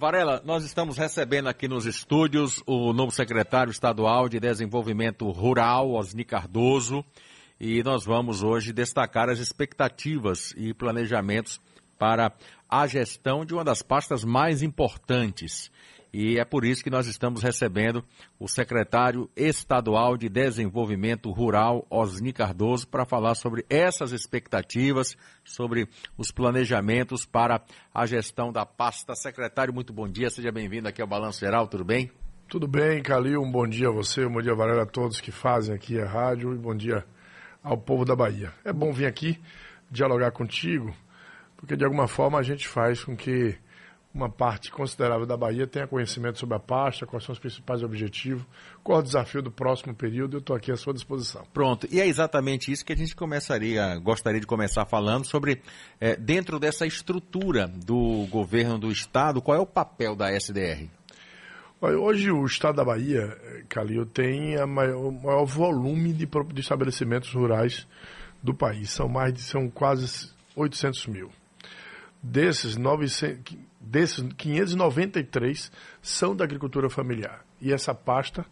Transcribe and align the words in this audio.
Varela, 0.00 0.40
nós 0.46 0.64
estamos 0.64 0.96
recebendo 0.96 1.50
aqui 1.50 1.68
nos 1.68 1.84
estúdios 1.84 2.62
o 2.64 2.90
novo 2.94 3.12
secretário 3.12 3.70
estadual 3.70 4.30
de 4.30 4.40
Desenvolvimento 4.40 5.28
Rural, 5.30 5.90
Osni 5.90 6.24
Cardoso, 6.24 7.04
e 7.60 7.82
nós 7.82 8.06
vamos 8.06 8.42
hoje 8.42 8.72
destacar 8.72 9.28
as 9.28 9.38
expectativas 9.38 10.54
e 10.56 10.72
planejamentos 10.72 11.60
para 11.98 12.32
a 12.66 12.86
gestão 12.86 13.44
de 13.44 13.52
uma 13.52 13.62
das 13.62 13.82
pastas 13.82 14.24
mais 14.24 14.62
importantes 14.62 15.70
e 16.12 16.38
é 16.38 16.44
por 16.44 16.64
isso 16.64 16.82
que 16.82 16.90
nós 16.90 17.06
estamos 17.06 17.42
recebendo 17.42 18.04
o 18.38 18.48
secretário 18.48 19.30
estadual 19.36 20.16
de 20.16 20.28
Desenvolvimento 20.28 21.30
Rural, 21.30 21.86
Osni 21.88 22.32
Cardoso, 22.32 22.88
para 22.88 23.04
falar 23.04 23.34
sobre 23.34 23.64
essas 23.70 24.12
expectativas, 24.12 25.16
sobre 25.44 25.88
os 26.18 26.32
planejamentos 26.32 27.24
para 27.24 27.62
a 27.94 28.06
gestão 28.06 28.52
da 28.52 28.66
pasta. 28.66 29.14
Secretário, 29.14 29.72
muito 29.72 29.92
bom 29.92 30.08
dia, 30.08 30.30
seja 30.30 30.50
bem-vindo 30.50 30.88
aqui 30.88 31.00
ao 31.00 31.08
Balanço 31.08 31.40
Geral, 31.40 31.68
tudo 31.68 31.84
bem? 31.84 32.10
Tudo 32.48 32.66
bem, 32.66 33.00
Calil, 33.00 33.40
um 33.40 33.50
bom 33.50 33.66
dia 33.66 33.88
a 33.88 33.92
você, 33.92 34.24
um 34.26 34.32
bom 34.32 34.42
dia, 34.42 34.54
Varela, 34.54 34.82
a 34.82 34.86
todos 34.86 35.20
que 35.20 35.30
fazem 35.30 35.72
aqui 35.72 36.00
a 36.00 36.06
rádio 36.06 36.52
e 36.52 36.58
bom 36.58 36.74
dia 36.74 37.04
ao 37.62 37.78
povo 37.78 38.04
da 38.04 38.16
Bahia. 38.16 38.52
É 38.64 38.72
bom 38.72 38.92
vir 38.92 39.06
aqui 39.06 39.38
dialogar 39.88 40.32
contigo, 40.32 40.92
porque 41.56 41.76
de 41.76 41.84
alguma 41.84 42.08
forma 42.08 42.38
a 42.38 42.42
gente 42.42 42.66
faz 42.66 43.04
com 43.04 43.16
que 43.16 43.56
uma 44.12 44.28
parte 44.28 44.72
considerável 44.72 45.24
da 45.24 45.36
Bahia 45.36 45.66
tenha 45.66 45.86
conhecimento 45.86 46.38
sobre 46.38 46.56
a 46.56 46.58
pasta, 46.58 47.06
quais 47.06 47.24
são 47.24 47.32
os 47.32 47.38
principais 47.38 47.82
objetivos, 47.82 48.44
qual 48.82 48.98
é 48.98 49.00
o 49.00 49.04
desafio 49.04 49.40
do 49.40 49.50
próximo 49.50 49.94
período, 49.94 50.36
eu 50.36 50.40
estou 50.40 50.56
aqui 50.56 50.72
à 50.72 50.76
sua 50.76 50.92
disposição. 50.92 51.44
Pronto, 51.52 51.86
e 51.90 52.00
é 52.00 52.06
exatamente 52.06 52.72
isso 52.72 52.84
que 52.84 52.92
a 52.92 52.96
gente 52.96 53.14
começaria, 53.14 53.96
gostaria 53.98 54.40
de 54.40 54.46
começar 54.46 54.84
falando 54.84 55.24
sobre, 55.24 55.62
é, 56.00 56.16
dentro 56.16 56.58
dessa 56.58 56.86
estrutura 56.86 57.68
do 57.68 58.26
governo 58.30 58.78
do 58.78 58.90
Estado, 58.90 59.40
qual 59.40 59.56
é 59.56 59.60
o 59.60 59.66
papel 59.66 60.16
da 60.16 60.30
SDR? 60.32 60.88
Olha, 61.80 61.98
hoje 61.98 62.30
o 62.30 62.44
Estado 62.44 62.76
da 62.76 62.84
Bahia, 62.84 63.38
Calil, 63.68 64.04
tem 64.04 64.54
maior, 64.66 65.06
o 65.06 65.12
maior 65.12 65.44
volume 65.44 66.12
de, 66.12 66.26
de 66.26 66.60
estabelecimentos 66.60 67.32
rurais 67.32 67.86
do 68.42 68.52
país, 68.52 68.90
são 68.90 69.08
mais 69.08 69.32
de, 69.32 69.40
são 69.40 69.70
quase 69.70 70.30
800 70.56 71.06
mil. 71.06 71.30
Desses, 72.22 72.76
900, 72.76 73.56
desses 73.90 74.24
593 74.34 75.72
são 76.00 76.34
da 76.34 76.44
agricultura 76.44 76.88
familiar. 76.88 77.44
E 77.60 77.72
essa 77.72 77.92
pasta 77.92 78.46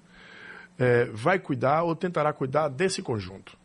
é, 0.77 1.05
vai 1.06 1.39
cuidar 1.39 1.84
ou 1.84 1.94
tentará 1.94 2.33
cuidar 2.33 2.69
desse 2.69 3.00
conjunto. 3.00 3.56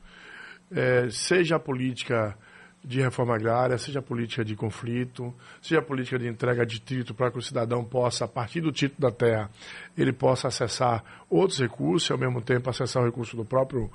É, 0.71 1.09
seja 1.09 1.55
a 1.55 1.59
política 1.59 2.37
de 2.83 3.01
reforma 3.01 3.35
agrária, 3.35 3.77
seja 3.77 3.99
a 3.99 4.03
política 4.03 4.43
de 4.43 4.55
conflito, 4.55 5.33
seja 5.61 5.79
a 5.79 5.83
política 5.83 6.19
de 6.19 6.27
entrega 6.27 6.65
de 6.65 6.79
título 6.79 7.15
para 7.15 7.31
que 7.31 7.37
o 7.37 7.41
cidadão 7.41 7.83
possa, 7.83 8.25
a 8.25 8.27
partir 8.27 8.61
do 8.61 8.71
título 8.71 9.09
da 9.09 9.11
terra, 9.11 9.49
ele 9.97 10.11
possa 10.11 10.49
acessar 10.49 11.03
outros 11.29 11.59
recursos 11.59 12.09
e, 12.09 12.11
ao 12.11 12.19
mesmo 12.19 12.41
tempo, 12.41 12.69
acessar 12.69 13.01
o 13.01 13.05
recurso 13.05 13.37
do 13.37 13.45
próprio, 13.45 13.89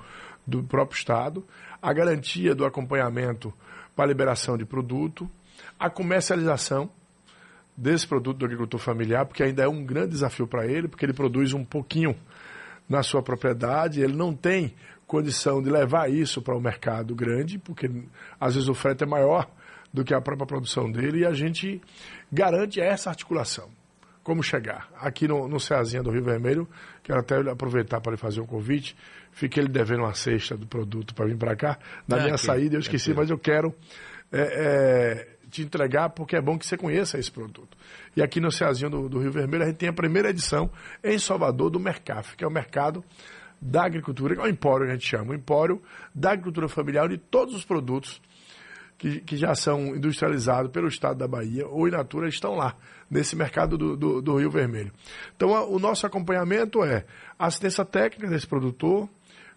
do 0.45 0.63
próprio 0.63 0.97
Estado, 0.97 1.45
a 1.81 1.93
garantia 1.93 2.55
do 2.55 2.65
acompanhamento 2.65 3.53
para 3.95 4.05
a 4.05 4.07
liberação 4.07 4.57
de 4.57 4.65
produto, 4.65 5.29
a 5.77 5.89
comercialização 5.89 6.89
desse 7.79 8.05
produto 8.05 8.37
do 8.37 8.45
agricultor 8.45 8.79
familiar, 8.79 9.25
porque 9.25 9.41
ainda 9.41 9.63
é 9.63 9.67
um 9.67 9.85
grande 9.85 10.09
desafio 10.09 10.45
para 10.45 10.65
ele, 10.65 10.87
porque 10.87 11.05
ele 11.05 11.13
produz 11.13 11.53
um 11.53 11.63
pouquinho 11.63 12.13
na 12.87 13.01
sua 13.01 13.21
propriedade, 13.23 14.01
ele 14.01 14.15
não 14.15 14.33
tem 14.33 14.73
condição 15.07 15.61
de 15.61 15.69
levar 15.69 16.11
isso 16.11 16.41
para 16.41 16.55
o 16.55 16.61
mercado 16.61 17.15
grande, 17.15 17.57
porque 17.57 17.89
às 18.39 18.55
vezes 18.55 18.67
o 18.67 18.73
frete 18.73 19.03
é 19.03 19.07
maior 19.07 19.49
do 19.93 20.03
que 20.03 20.13
a 20.13 20.21
própria 20.21 20.45
produção 20.45 20.91
dele, 20.91 21.19
e 21.19 21.25
a 21.25 21.31
gente 21.31 21.81
garante 22.31 22.81
essa 22.81 23.09
articulação. 23.09 23.69
Como 24.23 24.43
chegar? 24.43 24.89
Aqui 24.99 25.27
no, 25.27 25.47
no 25.47 25.59
Ceazinha 25.59 26.03
do 26.03 26.11
Rio 26.11 26.23
Vermelho, 26.23 26.67
quero 27.01 27.19
até 27.19 27.37
aproveitar 27.49 28.01
para 28.01 28.11
lhe 28.11 28.17
fazer 28.17 28.41
um 28.41 28.45
convite, 28.45 28.95
fiquei 29.31 29.63
lhe 29.63 29.69
devendo 29.69 30.01
uma 30.01 30.13
cesta 30.13 30.57
do 30.57 30.67
produto 30.67 31.15
para 31.15 31.25
vir 31.25 31.37
para 31.37 31.55
cá. 31.55 31.79
Na 32.07 32.17
ah, 32.17 32.23
minha 32.23 32.37
saída 32.37 32.75
eu 32.75 32.79
esqueci, 32.79 33.13
mas 33.13 33.29
eu 33.29 33.37
quero 33.39 33.73
é, 34.31 34.41
é, 34.41 35.27
te 35.49 35.61
entregar, 35.61 36.09
porque 36.09 36.35
é 36.35 36.41
bom 36.41 36.57
que 36.57 36.65
você 36.65 36.77
conheça 36.77 37.17
esse 37.17 37.31
produto. 37.31 37.77
E 38.15 38.21
aqui 38.21 38.39
no 38.39 38.51
Ceazinho 38.51 38.89
do, 38.89 39.09
do, 39.09 39.19
Rio 39.19 39.31
Vermelho, 39.31 39.63
a 39.63 39.67
gente 39.67 39.77
tem 39.77 39.89
a 39.89 39.93
primeira 39.93 40.29
edição 40.29 40.69
em 41.03 41.17
Salvador 41.17 41.69
do 41.69 41.79
Mercaf, 41.79 42.35
que 42.35 42.43
é 42.43 42.47
o 42.47 42.51
mercado 42.51 43.03
da 43.61 43.85
agricultura, 43.85 44.35
é 44.35 44.39
o 44.39 44.47
empório 44.47 44.85
que 44.85 44.91
a 44.91 44.95
gente 44.95 45.07
chama, 45.07 45.31
o 45.31 45.35
empório 45.35 45.81
da 46.15 46.31
agricultura 46.31 46.69
familiar 46.69 47.09
de 47.09 47.17
todos 47.17 47.53
os 47.53 47.65
produtos 47.65 48.21
que, 48.97 49.21
que 49.21 49.37
já 49.37 49.55
são 49.55 49.95
industrializados 49.95 50.71
pelo 50.71 50.87
estado 50.87 51.17
da 51.17 51.27
Bahia 51.27 51.67
ou 51.67 51.87
in 51.87 51.91
natura 51.91 52.27
estão 52.27 52.55
lá, 52.55 52.75
nesse 53.09 53.35
mercado 53.35 53.77
do, 53.77 53.97
do, 53.97 54.21
do 54.21 54.37
Rio 54.37 54.51
Vermelho. 54.51 54.91
Então, 55.35 55.55
a, 55.55 55.65
o 55.65 55.79
nosso 55.79 56.05
acompanhamento 56.05 56.83
é 56.83 57.05
assistência 57.37 57.83
técnica 57.83 58.29
desse 58.29 58.45
produtor, 58.45 59.09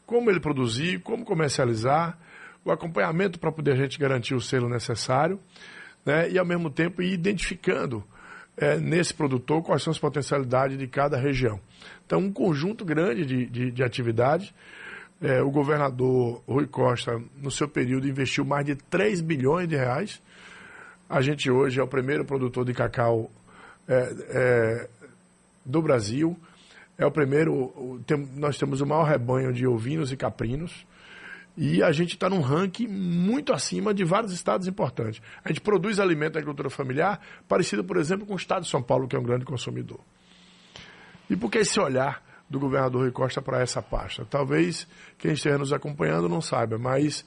como 0.06 0.30
ele 0.30 0.40
produzir, 0.40 1.00
como 1.00 1.24
comercializar, 1.24 2.18
o 2.64 2.70
acompanhamento 2.70 3.38
para 3.38 3.50
poder 3.50 3.72
a 3.72 3.76
gente 3.76 3.98
garantir 3.98 4.34
o 4.34 4.40
selo 4.40 4.68
necessário 4.68 5.38
né, 6.04 6.30
e, 6.30 6.38
ao 6.38 6.44
mesmo 6.44 6.70
tempo, 6.70 7.02
ir 7.02 7.12
identificando 7.12 8.04
é, 8.56 8.78
nesse 8.78 9.14
produtor 9.14 9.62
quais 9.62 9.82
são 9.82 9.90
as 9.90 9.98
potencialidades 9.98 10.78
de 10.78 10.86
cada 10.86 11.16
região. 11.16 11.60
Então, 12.04 12.20
um 12.20 12.32
conjunto 12.32 12.84
grande 12.84 13.24
de, 13.24 13.46
de, 13.46 13.70
de 13.70 13.82
atividades. 13.82 14.52
É, 15.20 15.40
o 15.40 15.50
governador 15.50 16.42
Rui 16.48 16.66
Costa, 16.66 17.20
no 17.36 17.50
seu 17.50 17.68
período, 17.68 18.08
investiu 18.08 18.44
mais 18.44 18.66
de 18.66 18.74
3 18.74 19.20
bilhões 19.20 19.68
de 19.68 19.76
reais. 19.76 20.20
A 21.08 21.20
gente 21.20 21.50
hoje 21.50 21.78
é 21.78 21.82
o 21.82 21.86
primeiro 21.86 22.24
produtor 22.24 22.64
de 22.64 22.74
cacau 22.74 23.30
é, 23.88 24.14
é 24.28 24.88
do 25.64 25.80
Brasil. 25.80 26.36
É 26.98 27.06
o 27.06 27.10
primeiro, 27.10 28.02
tem, 28.06 28.28
nós 28.34 28.58
temos 28.58 28.80
o 28.80 28.86
maior 28.86 29.04
rebanho 29.04 29.52
de 29.52 29.66
ovinos 29.66 30.12
e 30.12 30.16
caprinos. 30.16 30.86
E 31.56 31.82
a 31.82 31.92
gente 31.92 32.14
está 32.14 32.30
num 32.30 32.40
ranking 32.40 32.86
muito 32.86 33.52
acima 33.52 33.92
de 33.92 34.04
vários 34.04 34.32
estados 34.32 34.66
importantes. 34.66 35.20
A 35.44 35.48
gente 35.48 35.60
produz 35.60 36.00
alimento 36.00 36.34
da 36.34 36.38
agricultura 36.38 36.70
familiar 36.70 37.20
parecido, 37.46 37.84
por 37.84 37.98
exemplo, 37.98 38.26
com 38.26 38.32
o 38.32 38.36
estado 38.36 38.62
de 38.62 38.70
São 38.70 38.82
Paulo, 38.82 39.06
que 39.06 39.14
é 39.14 39.18
um 39.18 39.22
grande 39.22 39.44
consumidor. 39.44 40.00
E 41.28 41.36
por 41.36 41.50
que 41.50 41.58
esse 41.58 41.78
olhar 41.78 42.22
do 42.48 42.58
governador 42.58 43.02
Rui 43.02 43.10
Costa 43.10 43.42
para 43.42 43.60
essa 43.60 43.82
pasta? 43.82 44.24
Talvez 44.24 44.86
quem 45.18 45.32
esteja 45.32 45.58
nos 45.58 45.72
acompanhando 45.72 46.28
não 46.28 46.40
saiba, 46.40 46.78
mas 46.78 47.24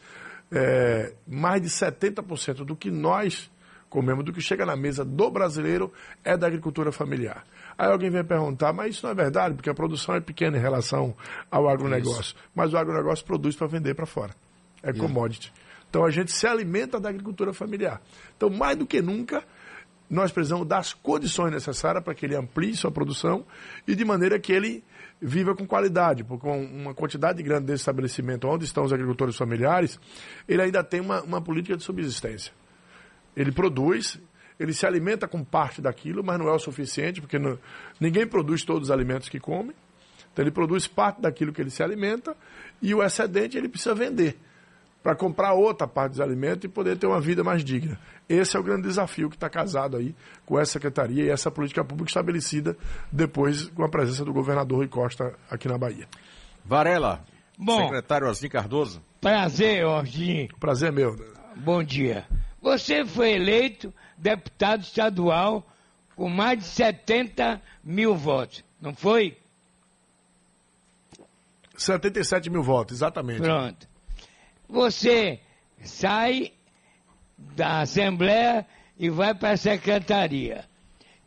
é, 0.52 1.14
mais 1.28 1.62
de 1.62 1.70
70% 1.70 2.66
do 2.66 2.76
que 2.76 2.90
nós 2.90 3.50
comemos, 3.90 4.26
do 4.26 4.34
que 4.34 4.42
chega 4.42 4.66
na 4.66 4.76
mesa 4.76 5.06
do 5.06 5.30
brasileiro, 5.30 5.92
é 6.24 6.36
da 6.36 6.48
agricultura 6.48 6.92
familiar. 6.92 7.46
Aí 7.78 7.90
alguém 7.90 8.10
vem 8.10 8.24
perguntar, 8.24 8.72
mas 8.74 8.96
isso 8.96 9.06
não 9.06 9.12
é 9.12 9.16
verdade, 9.16 9.56
porque 9.56 9.70
a 9.70 9.74
produção 9.74 10.16
é 10.16 10.22
pequena 10.22 10.58
em 10.58 10.62
relação 10.62 11.16
ao 11.52 11.68
agronegócio. 11.68 12.22
Isso. 12.22 12.36
Mas 12.54 12.74
o 12.74 12.78
agronegócio 12.78 13.26
produz 13.26 13.56
para 13.56 13.68
vender 13.68 13.94
para 13.94 14.06
fora. 14.06 14.34
É 14.82 14.94
commodity. 14.94 15.52
Então 15.90 16.06
a 16.06 16.12
gente 16.12 16.32
se 16.32 16.46
alimenta 16.46 17.00
da 17.00 17.10
agricultura 17.10 17.54
familiar. 17.54 18.02
Então, 18.36 18.50
mais 18.50 18.78
do 18.78 18.86
que 18.86 19.02
nunca, 19.02 19.44
nós 20.10 20.32
precisamos 20.32 20.68
das 20.68 20.94
condições 20.94 21.52
necessárias 21.52 22.04
para 22.04 22.14
que 22.14 22.26
ele 22.26 22.36
amplie 22.36 22.76
sua 22.76 22.92
produção 22.92 23.46
e 23.88 23.96
de 23.96 24.06
maneira 24.06 24.40
que 24.40 24.52
ele 24.52 24.84
viva 25.22 25.56
com 25.56 25.66
qualidade, 25.66 26.24
porque 26.24 26.48
uma 26.48 26.94
quantidade 26.94 27.42
grande 27.42 27.66
desse 27.68 27.82
estabelecimento 27.82 28.48
onde 28.48 28.66
estão 28.66 28.84
os 28.84 28.94
agricultores 28.94 29.36
familiares, 29.36 30.00
ele 30.48 30.62
ainda 30.62 30.84
tem 30.84 31.00
uma, 31.00 31.22
uma 31.24 31.42
política 31.42 31.78
de 31.78 31.84
subsistência. 31.84 32.52
Ele 33.36 33.52
produz, 33.52 34.20
ele 34.60 34.74
se 34.74 34.86
alimenta 34.86 35.28
com 35.28 35.44
parte 35.44 35.82
daquilo, 35.82 36.24
mas 36.24 36.40
não 36.40 36.48
é 36.48 36.52
o 36.52 36.60
suficiente, 36.60 37.22
porque 37.22 37.38
não, 37.38 37.58
ninguém 38.00 38.26
produz 38.26 38.64
todos 38.64 38.90
os 38.90 38.92
alimentos 38.92 39.30
que 39.30 39.40
come. 39.40 39.76
Então 40.32 40.44
ele 40.44 40.52
produz 40.52 40.88
parte 40.88 41.22
daquilo 41.22 41.54
que 41.54 41.62
ele 41.62 41.70
se 41.70 41.82
alimenta 41.82 42.36
e 42.82 42.94
o 42.94 43.02
excedente 43.02 43.58
ele 43.58 43.70
precisa 43.70 43.96
vender 43.96 44.38
para 45.02 45.16
comprar 45.16 45.54
outra 45.54 45.88
parte 45.88 46.14
dos 46.14 46.20
alimentos 46.20 46.66
e 46.66 46.68
poder 46.68 46.98
ter 46.98 47.06
uma 47.06 47.22
vida 47.22 47.44
mais 47.44 47.64
digna. 47.64 48.00
Esse 48.28 48.58
é 48.58 48.60
o 48.60 48.64
grande 48.64 48.88
desafio 48.88 49.30
que 49.30 49.36
está 49.36 49.48
casado 49.48 49.98
aí 49.98 50.16
com 50.46 50.60
essa 50.60 50.74
secretaria 50.74 51.26
e 51.26 51.30
essa 51.30 51.52
política 51.52 51.86
pública 51.86 52.10
estabelecida 52.10 52.76
depois 53.12 53.70
com 53.70 53.84
a 53.84 53.90
presença 53.90 54.26
do 54.26 54.34
governador 54.34 54.80
Rui 54.80 54.88
Costa 54.88 55.36
aqui 55.50 55.68
na 55.68 55.78
Bahia. 55.78 56.08
Varela, 56.66 57.24
Bom, 57.58 57.84
secretário 57.84 58.28
Osni 58.28 58.50
Cardoso. 58.50 59.02
Prazer, 59.22 59.86
Osni. 59.86 60.50
Prazer 60.60 60.92
meu. 60.92 61.16
Bom 61.56 61.84
dia. 61.84 62.26
Você 62.66 63.06
foi 63.06 63.34
eleito 63.34 63.94
deputado 64.18 64.82
estadual 64.82 65.64
com 66.16 66.28
mais 66.28 66.58
de 66.58 66.66
70 66.66 67.62
mil 67.84 68.16
votos, 68.16 68.64
não 68.82 68.96
foi? 68.96 69.38
77 71.78 72.50
mil 72.50 72.64
votos, 72.64 72.98
exatamente. 72.98 73.42
Pronto. 73.42 73.88
Você 74.68 75.40
sai 75.84 76.54
da 77.38 77.82
Assembleia 77.82 78.66
e 78.98 79.12
vai 79.12 79.36
para 79.36 79.52
a 79.52 79.58
Secretaria. 79.58 80.66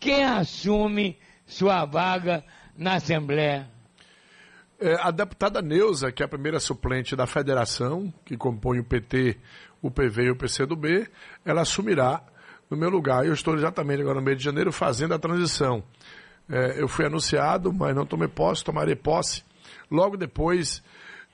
Quem 0.00 0.25
assume 0.25 1.17
sua 1.46 1.84
vaga 1.84 2.44
na 2.76 2.94
Assembleia? 2.94 3.70
É, 4.81 4.94
a 4.94 5.12
deputada 5.12 5.62
Neuza, 5.62 6.11
que 6.11 6.20
é 6.20 6.26
a 6.26 6.29
primeira 6.29 6.58
suplente 6.58 7.14
da 7.14 7.29
federação, 7.29 8.12
que 8.25 8.37
compõe 8.37 8.81
o 8.81 8.84
PT, 8.84 9.37
o 9.83 9.91
PV 9.91 10.25
e 10.25 10.31
o 10.31 10.37
PCdoB, 10.37 11.09
ela 11.45 11.63
assumirá 11.63 12.23
no 12.71 12.77
meu 12.77 12.91
lugar. 12.91 13.25
Eu 13.25 13.33
estou 13.33 13.55
exatamente 13.55 14.01
agora 14.01 14.19
no 14.19 14.25
mês 14.25 14.39
de 14.39 14.45
janeiro 14.45 14.73
fazendo 14.73 15.15
a 15.15 15.19
transição. 15.19 15.83
É, 16.49 16.81
eu 16.81 16.89
fui 16.89 17.05
anunciado, 17.05 17.73
mas 17.73 17.95
não 17.95 18.07
tomei 18.07 18.29
posse, 18.29 18.65
tomarei 18.65 18.97
posse. 18.97 19.43
Logo 19.91 20.17
depois 20.17 20.83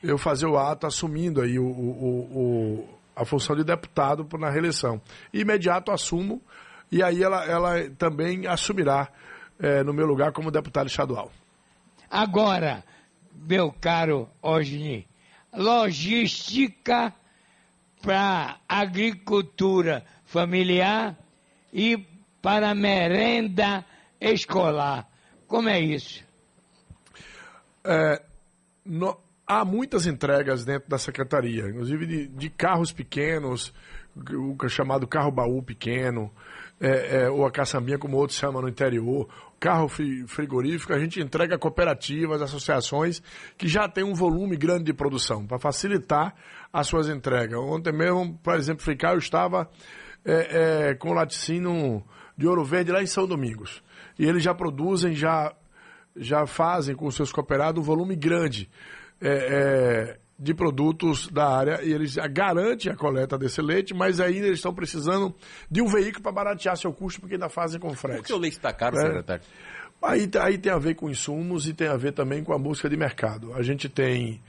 eu 0.02 0.18
fazer 0.18 0.46
o 0.46 0.58
ato 0.58 0.86
assumindo 0.86 1.40
aí 1.40 1.58
o, 1.58 1.64
o, 1.64 2.20
o 2.32 2.88
a 3.16 3.24
função 3.24 3.54
de 3.54 3.62
deputado 3.62 4.26
na 4.38 4.50
reeleição. 4.50 5.00
Imediato 5.32 5.92
assumo 5.92 6.42
e 6.90 7.02
aí 7.02 7.22
ela, 7.22 7.44
ela 7.44 7.90
também 7.90 8.46
assumirá 8.46 9.08
é, 9.58 9.82
no 9.82 9.92
meu 9.92 10.06
lugar 10.06 10.32
como 10.32 10.50
deputado 10.50 10.88
estadual. 10.88 11.30
Agora, 12.10 12.84
meu 13.32 13.72
caro 13.72 14.28
Osni, 14.42 15.06
logística 15.52 17.12
para 18.04 18.60
agricultura 18.68 20.04
familiar 20.24 21.16
e 21.72 21.96
para 22.42 22.74
merenda 22.74 23.84
escolar. 24.20 25.08
Como 25.46 25.68
é 25.68 25.80
isso? 25.80 26.22
É, 27.82 28.22
no, 28.84 29.18
há 29.46 29.64
muitas 29.64 30.06
entregas 30.06 30.64
dentro 30.64 30.88
da 30.88 30.98
secretaria, 30.98 31.68
inclusive 31.68 32.06
de, 32.06 32.28
de 32.28 32.50
carros 32.50 32.92
pequenos, 32.92 33.72
o 34.14 34.68
chamado 34.68 35.06
carro 35.06 35.30
baú 35.30 35.62
pequeno, 35.62 36.30
é, 36.80 37.22
é, 37.22 37.30
ou 37.30 37.46
a 37.46 37.50
caçambinha, 37.50 37.98
como 37.98 38.16
outros 38.16 38.38
chamam 38.38 38.60
no 38.60 38.68
interior, 38.68 39.28
carro 39.58 39.88
frigorífico, 39.88 40.92
a 40.92 40.98
gente 40.98 41.20
entrega 41.20 41.54
a 41.54 41.58
cooperativas, 41.58 42.42
associações 42.42 43.22
que 43.56 43.66
já 43.66 43.88
têm 43.88 44.04
um 44.04 44.14
volume 44.14 44.56
grande 44.56 44.84
de 44.84 44.92
produção, 44.92 45.46
para 45.46 45.58
facilitar 45.58 46.34
as 46.72 46.86
suas 46.86 47.08
entregas. 47.08 47.58
Ontem 47.58 47.92
mesmo, 47.92 48.38
para 48.42 48.58
exemplificar, 48.58 49.12
eu 49.12 49.18
estava 49.18 49.70
é, 50.24 50.88
é, 50.90 50.94
com 50.94 51.10
o 51.10 51.14
laticínio 51.14 52.02
de 52.36 52.46
Ouro 52.46 52.64
Verde 52.64 52.92
lá 52.92 53.02
em 53.02 53.06
São 53.06 53.26
Domingos. 53.26 53.82
E 54.18 54.26
eles 54.26 54.42
já 54.42 54.54
produzem, 54.54 55.14
já, 55.14 55.54
já 56.16 56.46
fazem 56.46 56.94
com 56.94 57.10
seus 57.10 57.32
cooperados 57.32 57.80
um 57.80 57.84
volume 57.84 58.16
grande 58.16 58.68
é, 59.20 59.28
é 59.30 60.23
de 60.44 60.54
produtos 60.54 61.26
da 61.28 61.48
área 61.48 61.82
e 61.82 61.90
eles 61.90 62.16
garantem 62.30 62.92
a 62.92 62.94
coleta 62.94 63.38
desse 63.38 63.62
leite, 63.62 63.94
mas 63.94 64.20
ainda 64.20 64.46
eles 64.46 64.58
estão 64.58 64.74
precisando 64.74 65.34
de 65.70 65.80
um 65.80 65.86
veículo 65.86 66.22
para 66.22 66.32
baratear 66.32 66.76
seu 66.76 66.92
custo, 66.92 67.20
porque 67.20 67.34
ainda 67.34 67.48
fazem 67.48 67.80
com 67.80 67.92
frete. 67.94 68.18
Por 68.18 68.26
que 68.26 68.32
o 68.34 68.38
leite 68.38 68.58
está 68.58 68.72
caro, 68.72 68.96
é. 68.98 69.00
secretário? 69.00 69.42
Aí, 70.02 70.30
aí 70.42 70.58
tem 70.58 70.70
a 70.70 70.78
ver 70.78 70.94
com 70.94 71.08
insumos 71.08 71.66
e 71.66 71.72
tem 71.72 71.88
a 71.88 71.96
ver 71.96 72.12
também 72.12 72.44
com 72.44 72.52
a 72.52 72.58
busca 72.58 72.90
de 72.90 72.96
mercado. 72.96 73.54
A 73.54 73.62
gente 73.62 73.88
tem. 73.88 74.40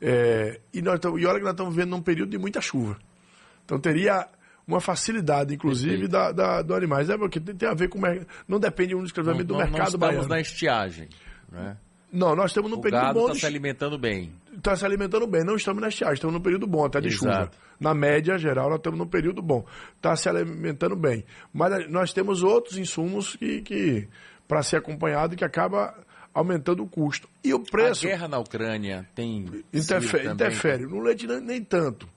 É, 0.00 0.60
e, 0.74 0.82
nós 0.82 0.98
tamo, 0.98 1.16
e 1.16 1.24
olha 1.24 1.38
que 1.38 1.44
nós 1.44 1.52
estamos 1.52 1.74
vivendo 1.74 1.90
num 1.90 2.02
período 2.02 2.30
de 2.30 2.38
muita 2.38 2.60
chuva. 2.60 2.98
Então 3.64 3.78
teria 3.78 4.26
uma 4.66 4.80
facilidade, 4.80 5.54
inclusive, 5.54 6.08
da, 6.08 6.32
da, 6.32 6.60
do 6.60 6.74
animais. 6.74 7.08
É 7.08 7.16
porque 7.16 7.38
tem 7.38 7.68
a 7.68 7.74
ver 7.74 7.88
com. 7.88 8.00
Não 8.48 8.58
depende 8.58 8.96
exclusivamente 8.96 9.46
do 9.46 9.56
mercado 9.56 9.78
nós 9.78 9.88
estamos 9.94 10.08
baiano. 10.08 10.28
na 10.28 10.40
estiagem. 10.40 11.08
Né? 11.52 11.76
Não, 12.12 12.36
nós 12.36 12.50
estamos 12.50 12.70
no 12.70 12.80
período 12.80 13.12
bom. 13.12 13.26
está 13.26 13.40
se 13.40 13.46
alimentando 13.46 13.98
bem. 13.98 14.32
Está 14.56 14.76
se 14.76 14.84
alimentando 14.86 15.26
bem. 15.26 15.44
Não 15.44 15.56
estamos 15.56 15.82
na 15.82 15.88
estiagem, 15.88 16.14
estamos 16.14 16.34
no 16.34 16.40
período 16.40 16.66
bom, 16.66 16.84
até 16.84 17.00
de 17.00 17.08
Exato. 17.08 17.24
chuva. 17.24 17.50
Na 17.78 17.92
média 17.94 18.38
geral, 18.38 18.68
nós 18.68 18.78
estamos 18.78 18.98
no 18.98 19.06
período 19.06 19.42
bom. 19.42 19.64
Está 19.96 20.16
se 20.16 20.28
alimentando 20.28 20.96
bem. 20.96 21.24
Mas 21.52 21.90
nós 21.90 22.12
temos 22.12 22.42
outros 22.42 22.78
insumos 22.78 23.36
que, 23.36 23.60
que 23.62 24.08
para 24.46 24.62
ser 24.62 24.76
acompanhado 24.76 25.34
e 25.34 25.36
que 25.36 25.44
acaba 25.44 25.94
aumentando 26.32 26.82
o 26.82 26.88
custo. 26.88 27.28
E 27.42 27.52
o 27.52 27.60
preço. 27.60 28.06
A 28.06 28.10
guerra 28.10 28.28
na 28.28 28.38
Ucrânia 28.38 29.08
tem. 29.14 29.44
Interfere. 29.72 30.28
interfere. 30.28 30.86
No 30.86 31.00
leite, 31.00 31.26
nem 31.26 31.62
tanto. 31.62 32.08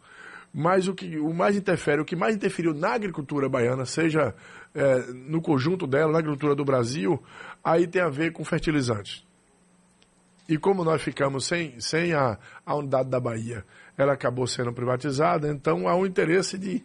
Mas 0.54 0.88
o 0.88 0.94
que 0.96 1.18
o 1.18 1.34
mais 1.34 1.56
interfere, 1.56 2.02
o 2.02 2.06
que 2.06 2.16
mais 2.16 2.36
interferiu 2.36 2.74
na 2.74 2.94
agricultura 2.94 3.48
baiana, 3.48 3.86
seja 3.86 4.34
é, 4.74 4.98
no 5.14 5.42
conjunto 5.42 5.86
dela, 5.86 6.12
na 6.12 6.20
agricultura 6.20 6.56
do 6.56 6.66
Brasil, 6.66 7.22
aí 7.64 7.88
tem 7.88 8.02
a 8.02 8.10
ver 8.10 8.32
com 8.32 8.44
fertilizantes. 8.44 9.24
E 10.50 10.58
como 10.58 10.84
nós 10.84 11.00
ficamos 11.00 11.46
sem, 11.46 11.80
sem 11.80 12.12
a, 12.12 12.36
a 12.66 12.76
unidade 12.76 13.08
da 13.08 13.20
Bahia, 13.20 13.64
ela 13.96 14.14
acabou 14.14 14.48
sendo 14.48 14.74
privatizada, 14.74 15.48
então 15.48 15.88
há 15.88 15.96
um 15.96 16.08
interesse 16.08 16.58
de 16.58 16.84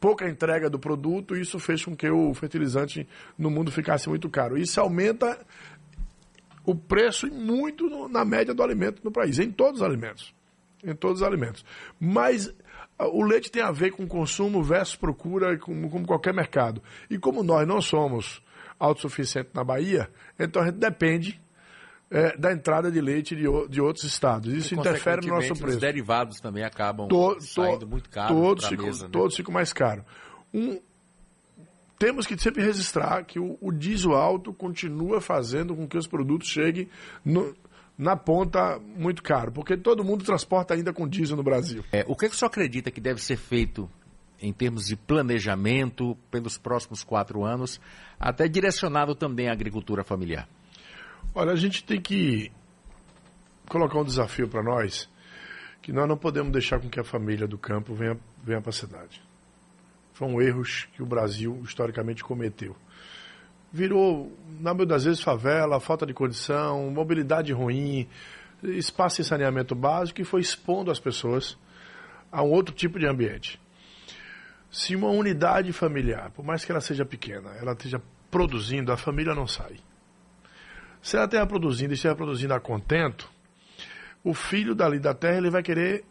pouca 0.00 0.28
entrega 0.28 0.68
do 0.68 0.80
produto 0.80 1.36
e 1.36 1.40
isso 1.40 1.60
fez 1.60 1.84
com 1.84 1.96
que 1.96 2.10
o 2.10 2.34
fertilizante 2.34 3.08
no 3.38 3.50
mundo 3.50 3.70
ficasse 3.70 4.08
muito 4.08 4.28
caro. 4.28 4.58
Isso 4.58 4.80
aumenta 4.80 5.38
o 6.64 6.74
preço 6.74 7.32
muito 7.32 7.88
no, 7.88 8.08
na 8.08 8.24
média 8.24 8.52
do 8.52 8.64
alimento 8.64 9.00
no 9.04 9.12
país, 9.12 9.38
em 9.38 9.52
todos 9.52 9.80
os 9.80 9.86
alimentos. 9.86 10.34
Em 10.82 10.92
todos 10.92 11.22
os 11.22 11.26
alimentos. 11.26 11.64
Mas 12.00 12.52
o 12.98 13.22
leite 13.22 13.48
tem 13.48 13.62
a 13.62 13.70
ver 13.70 13.92
com 13.92 14.08
consumo 14.08 14.60
versus 14.60 14.96
procura, 14.96 15.56
como, 15.56 15.88
como 15.88 16.04
qualquer 16.04 16.34
mercado. 16.34 16.82
E 17.08 17.16
como 17.16 17.44
nós 17.44 17.64
não 17.64 17.80
somos 17.80 18.42
autossuficientes 18.76 19.52
na 19.54 19.62
Bahia, 19.62 20.10
então 20.36 20.62
a 20.62 20.66
gente 20.66 20.78
depende 20.78 21.40
é, 22.10 22.36
da 22.36 22.52
entrada 22.52 22.90
de 22.90 23.00
leite 23.00 23.36
de, 23.36 23.44
de 23.68 23.80
outros 23.80 24.04
estados. 24.04 24.52
Isso 24.52 24.74
e, 24.74 24.78
interfere 24.78 25.26
no 25.26 25.34
nosso 25.34 25.54
preço. 25.54 25.66
Os 25.66 25.76
derivados 25.76 26.40
também 26.40 26.64
acabam 26.64 27.08
to, 27.08 27.36
saindo 27.40 27.86
muito 27.86 28.08
caros. 28.08 28.36
Todos, 28.36 28.66
ficam, 28.66 28.86
mesa, 28.86 29.04
né? 29.04 29.10
todos 29.12 29.36
ficam 29.36 29.52
mais 29.52 29.72
caros. 29.72 30.04
Um, 30.52 30.80
temos 31.98 32.26
que 32.26 32.38
sempre 32.38 32.62
registrar 32.62 33.24
que 33.24 33.38
o, 33.38 33.58
o, 33.60 33.72
diesel 33.72 34.14
alto 34.14 34.52
continua 34.52 35.20
fazendo 35.20 35.74
com 35.74 35.86
que 35.86 35.98
os 35.98 36.06
produtos 36.06 36.48
cheguem 36.48 36.88
no, 37.24 37.54
na 37.96 38.16
ponta 38.16 38.78
muito 38.78 39.22
caro, 39.22 39.50
porque 39.50 39.76
todo 39.76 40.04
mundo 40.04 40.24
transporta 40.24 40.74
ainda 40.74 40.92
com 40.92 41.08
diesel 41.08 41.36
no 41.36 41.42
Brasil. 41.42 41.84
É, 41.92 42.04
o 42.06 42.14
que, 42.14 42.26
é 42.26 42.28
que 42.28 42.34
o 42.34 42.38
senhor 42.38 42.48
acredita 42.48 42.90
que 42.90 43.00
deve 43.00 43.20
ser 43.20 43.36
feito 43.36 43.90
em 44.40 44.52
termos 44.52 44.86
de 44.86 44.96
planejamento 44.96 46.16
pelos 46.30 46.56
próximos 46.56 47.02
quatro 47.02 47.44
anos, 47.44 47.80
até 48.20 48.46
direcionado 48.46 49.16
também 49.16 49.48
à 49.48 49.52
agricultura 49.52 50.04
familiar? 50.04 50.48
Olha, 51.34 51.52
a 51.52 51.56
gente 51.56 51.84
tem 51.84 52.00
que 52.00 52.50
colocar 53.68 53.98
um 53.98 54.04
desafio 54.04 54.48
para 54.48 54.62
nós, 54.62 55.08
que 55.82 55.92
nós 55.92 56.08
não 56.08 56.16
podemos 56.16 56.52
deixar 56.52 56.80
com 56.80 56.88
que 56.88 56.98
a 56.98 57.04
família 57.04 57.46
do 57.46 57.58
campo 57.58 57.94
venha, 57.94 58.18
venha 58.42 58.60
para 58.60 58.70
a 58.70 58.72
cidade. 58.72 59.22
São 60.14 60.40
erros 60.42 60.88
que 60.94 61.02
o 61.02 61.06
Brasil 61.06 61.60
historicamente 61.64 62.24
cometeu 62.24 62.74
virou, 63.72 64.32
na 64.60 64.72
maioria 64.72 64.86
das 64.86 65.04
vezes, 65.04 65.20
favela, 65.20 65.80
falta 65.80 66.06
de 66.06 66.14
condição, 66.14 66.90
mobilidade 66.90 67.52
ruim, 67.52 68.08
espaço 68.62 69.22
de 69.22 69.28
saneamento 69.28 69.74
básico 69.74 70.20
e 70.20 70.24
foi 70.24 70.40
expondo 70.40 70.90
as 70.90 70.98
pessoas 70.98 71.56
a 72.30 72.42
um 72.42 72.50
outro 72.50 72.74
tipo 72.74 72.98
de 72.98 73.06
ambiente. 73.06 73.60
Se 74.70 74.94
uma 74.94 75.08
unidade 75.08 75.72
familiar, 75.72 76.30
por 76.30 76.44
mais 76.44 76.64
que 76.64 76.72
ela 76.72 76.80
seja 76.80 77.04
pequena, 77.04 77.50
ela 77.60 77.72
esteja 77.72 78.02
produzindo, 78.30 78.92
a 78.92 78.96
família 78.96 79.34
não 79.34 79.46
sai. 79.46 79.76
Se 81.02 81.16
ela 81.16 81.26
estiver 81.26 81.46
produzindo 81.46 81.92
e 81.92 81.94
estiver 81.94 82.14
produzindo 82.14 82.54
a 82.54 82.60
contento, 82.60 83.30
o 84.22 84.34
filho 84.34 84.74
dali 84.74 84.98
da 84.98 85.14
terra 85.14 85.38
ele 85.38 85.50
vai 85.50 85.62
querer 85.62 86.04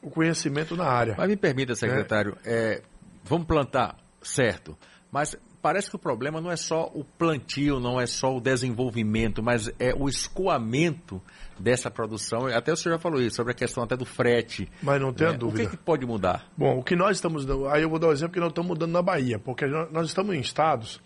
o 0.00 0.10
conhecimento 0.10 0.76
na 0.76 0.86
área. 0.86 1.14
Mas 1.16 1.28
me 1.28 1.36
permita, 1.36 1.74
secretário, 1.74 2.36
é. 2.44 2.74
É, 2.74 2.82
vamos 3.24 3.46
plantar, 3.46 3.96
certo, 4.20 4.76
mas 5.10 5.36
parece 5.62 5.88
que 5.88 5.96
o 5.96 5.98
problema 5.98 6.40
não 6.40 6.50
é 6.50 6.56
só 6.56 6.90
o 6.92 7.04
plantio, 7.04 7.78
não 7.78 8.00
é 8.00 8.06
só 8.06 8.36
o 8.36 8.40
desenvolvimento, 8.40 9.42
mas 9.42 9.70
é 9.78 9.94
o 9.94 10.08
escoamento 10.08 11.22
dessa 11.58 11.88
produção. 11.88 12.46
Até 12.48 12.72
o 12.72 12.76
senhor 12.76 12.96
já 12.96 12.98
falou 13.00 13.20
isso, 13.20 13.36
sobre 13.36 13.52
a 13.52 13.54
questão 13.54 13.84
até 13.84 13.96
do 13.96 14.04
frete. 14.04 14.68
Mas 14.82 15.00
não 15.00 15.12
tenha 15.12 15.30
é, 15.30 15.36
dúvida. 15.36 15.62
O 15.62 15.70
que, 15.70 15.76
que, 15.76 15.82
pode 15.82 16.04
mudar? 16.04 16.50
Bom, 16.56 16.80
o 16.80 16.82
que 16.82 16.96
nós 16.96 17.16
estamos. 17.16 17.46
Aí 17.70 17.82
eu 17.82 17.88
vou 17.88 18.00
dar 18.00 18.08
um 18.08 18.12
exemplo 18.12 18.34
que 18.34 18.40
nós 18.40 18.48
estamos 18.48 18.68
mudando 18.68 18.90
na 18.90 19.02
Bahia, 19.02 19.38
porque 19.38 19.64
nós 19.66 20.08
estamos 20.08 20.34
em 20.34 20.40
estados. 20.40 21.00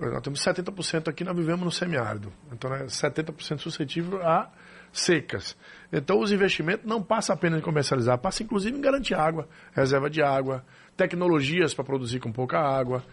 Nós 0.00 0.22
temos 0.22 0.40
70% 0.40 1.08
aqui, 1.08 1.24
nós 1.24 1.36
vivemos 1.36 1.64
no 1.64 1.70
semiárido. 1.70 2.32
Então, 2.52 2.74
é 2.74 2.84
70% 2.84 3.58
suscetível 3.58 4.22
a 4.22 4.50
secas. 4.92 5.56
Então, 5.92 6.18
os 6.20 6.32
investimentos 6.32 6.86
não 6.86 7.02
passam 7.02 7.34
apenas 7.34 7.60
em 7.60 7.62
comercializar, 7.62 8.18
passa 8.18 8.42
inclusive 8.42 8.76
em 8.76 8.80
garantir 8.80 9.14
água, 9.14 9.48
reserva 9.72 10.08
de 10.08 10.22
água, 10.22 10.64
tecnologias 10.96 11.74
para 11.74 11.84
produzir 11.84 12.18
com 12.18 12.32
pouca 12.32 12.58
água, 12.58 13.04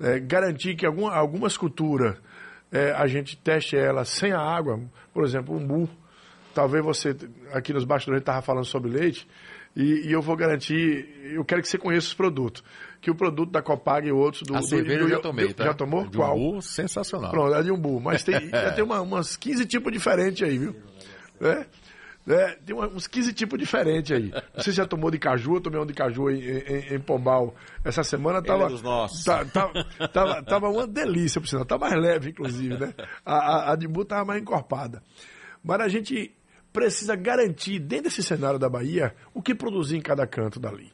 é, 0.00 0.18
garantir 0.18 0.74
que 0.74 0.84
alguma, 0.84 1.14
algumas 1.14 1.56
culturas 1.56 2.16
é, 2.70 2.90
a 2.92 3.06
gente 3.06 3.36
teste 3.36 3.76
ela 3.76 4.04
sem 4.04 4.32
a 4.32 4.40
água, 4.40 4.80
por 5.12 5.24
exemplo, 5.24 5.56
umbu. 5.56 5.88
Talvez 6.52 6.84
você, 6.84 7.16
aqui 7.52 7.72
nos 7.72 7.84
bastidores, 7.84 8.20
estava 8.20 8.42
falando 8.42 8.64
sobre 8.64 8.90
leite, 8.90 9.26
e, 9.76 10.08
e, 10.08 10.12
eu 10.12 10.22
vou 10.22 10.36
garantir, 10.36 11.32
eu 11.32 11.44
quero 11.44 11.60
que 11.60 11.68
você 11.68 11.76
conheça 11.76 12.06
os 12.06 12.14
produtos. 12.14 12.62
Que 13.04 13.10
o 13.10 13.14
produto 13.14 13.50
da 13.50 13.60
Copag 13.60 14.08
e 14.08 14.12
outros 14.12 14.44
do. 14.44 14.56
A 14.56 14.60
do, 14.60 14.66
cerveja 14.66 15.00
do, 15.00 15.04
eu 15.04 15.08
já 15.10 15.20
tomei, 15.20 15.48
do, 15.48 15.52
tá? 15.52 15.64
Já 15.64 15.74
tomou? 15.74 16.08
De 16.08 16.16
Qual? 16.16 16.38
Umbu, 16.38 16.62
sensacional. 16.62 17.30
Pronto, 17.30 17.54
é 17.54 17.62
de 17.62 17.70
umbu. 17.70 18.00
Mas 18.00 18.24
tem, 18.24 18.40
já 18.48 18.72
tem 18.72 18.82
uma, 18.82 19.02
umas 19.02 19.36
15 19.36 19.66
tipos 19.66 19.92
diferentes 19.92 20.42
aí, 20.42 20.56
viu? 20.56 20.74
É? 21.38 21.66
É, 22.26 22.56
tem 22.64 22.74
uns 22.74 23.06
15 23.06 23.34
tipos 23.34 23.58
diferentes 23.58 24.10
aí. 24.10 24.32
Você 24.56 24.72
já 24.72 24.86
tomou 24.86 25.10
de 25.10 25.18
caju, 25.18 25.56
eu 25.56 25.60
tomei 25.60 25.78
um 25.78 25.84
de 25.84 25.92
caju 25.92 26.30
em, 26.30 26.40
em, 26.40 26.94
em 26.94 26.98
Pombal 26.98 27.54
essa 27.84 28.02
semana. 28.02 28.40
Tava, 28.42 28.64
Ele 28.64 28.78
é 28.78 28.82
nossos. 28.82 29.22
Tá, 29.22 29.44
tá, 29.44 30.08
tava, 30.08 30.42
tava 30.42 30.70
uma 30.70 30.86
delícia, 30.86 31.42
por 31.42 31.46
sinal. 31.46 31.66
Tá 31.66 31.76
mais 31.76 31.92
leve, 31.92 32.30
inclusive, 32.30 32.78
né? 32.78 32.94
A, 33.22 33.34
a, 33.34 33.72
a 33.72 33.76
de 33.76 33.86
Bu 33.86 34.06
tava 34.06 34.24
mais 34.24 34.40
encorpada. 34.40 35.02
Mas 35.62 35.78
a 35.82 35.88
gente 35.88 36.34
precisa 36.72 37.14
garantir, 37.14 37.78
dentro 37.80 38.04
desse 38.04 38.22
cenário 38.22 38.58
da 38.58 38.70
Bahia, 38.70 39.14
o 39.34 39.42
que 39.42 39.54
produzir 39.54 39.98
em 39.98 40.00
cada 40.00 40.26
canto 40.26 40.58
dali. 40.58 40.90